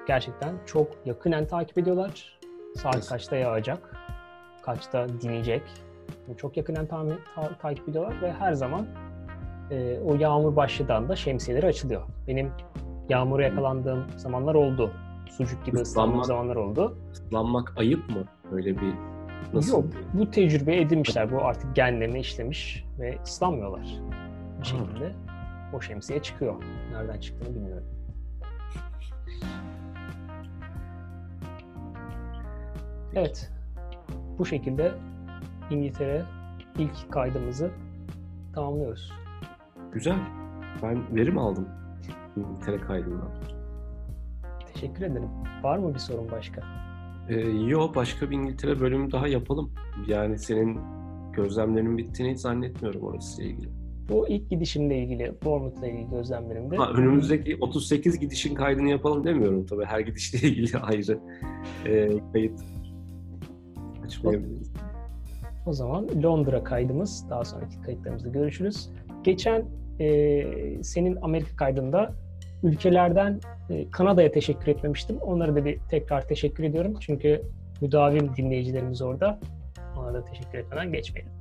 [0.06, 2.38] gerçekten çok yakinen takip ediyorlar.
[2.76, 3.08] Saat Nasıl?
[3.08, 3.96] kaçta yağacak,
[4.62, 5.62] kaçta dinecek.
[6.36, 8.86] Çok yakinen tahmin, ta- takip ediyorlar ve her zaman
[9.70, 12.02] e, o yağmur başladığında şemsiyeleri açılıyor.
[12.28, 12.52] Benim
[13.08, 14.92] yağmura yakalandığım zamanlar oldu.
[15.30, 16.98] Sucuk gibi ıslandığım zamanlar oldu.
[17.12, 18.24] Islanmak ayıp mı?
[18.52, 18.94] Böyle bir
[19.52, 19.72] nasıl?
[19.72, 19.84] Yok,
[20.14, 21.32] bu tecrübe edinmişler.
[21.32, 23.86] Bu artık genlerine işlemiş ve ıslanmıyorlar.
[24.60, 25.12] Bir şekilde
[25.76, 26.62] o şemsiye çıkıyor.
[26.92, 27.86] Nereden çıktığını bilmiyorum.
[33.14, 33.50] Evet.
[34.38, 34.94] Bu şekilde
[35.70, 36.24] İngiltere
[36.78, 37.70] ilk kaydımızı
[38.54, 39.12] tamamlıyoruz.
[39.92, 40.18] Güzel.
[40.82, 41.68] Ben verim aldım
[42.36, 43.30] İngiltere kaydından.
[44.74, 45.28] Teşekkür ederim.
[45.62, 46.62] Var mı bir sorun başka?
[47.28, 49.72] Ee, yo başka bir İngiltere bölümü daha yapalım.
[50.06, 50.80] Yani senin
[51.32, 53.85] gözlemlerinin bittiğini hiç zannetmiyorum orasıyla ilgili.
[54.08, 56.76] Bu ilk gidişimle ilgili, Bournemouth'la ilgili gözlemlerimde.
[56.76, 59.84] Ha, önümüzdeki 38 gidişin kaydını yapalım demiyorum tabii.
[59.84, 61.18] Her gidişle ilgili ayrı
[61.86, 62.60] e, kayıt
[64.04, 64.72] açmayabiliriz.
[65.66, 68.90] O zaman Londra kaydımız, daha sonraki kayıtlarımızda görüşürüz.
[69.24, 69.64] Geçen
[70.00, 72.14] e, senin Amerika kaydında
[72.62, 73.40] ülkelerden
[73.70, 75.16] e, Kanada'ya teşekkür etmemiştim.
[75.16, 76.94] Onlara da bir tekrar teşekkür ediyorum.
[77.00, 77.42] Çünkü
[77.80, 79.40] müdavim dinleyicilerimiz orada.
[79.98, 81.32] Onlara da teşekkür etmeden geçmeyelim.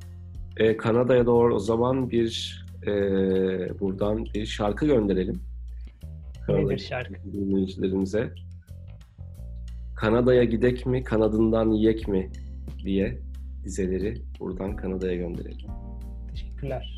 [0.58, 2.92] E, Kanada'ya doğru o zaman bir e,
[3.80, 5.42] buradan bir şarkı gönderelim.
[6.50, 7.14] Nedir şarkı?
[7.34, 8.34] dinleyicilerimize.
[9.96, 12.30] Kanada'ya gidek mi, kanadından yiyek mi
[12.84, 13.18] diye
[13.64, 15.68] dizeleri buradan Kanada'ya gönderelim.
[16.32, 16.95] Teşekkürler.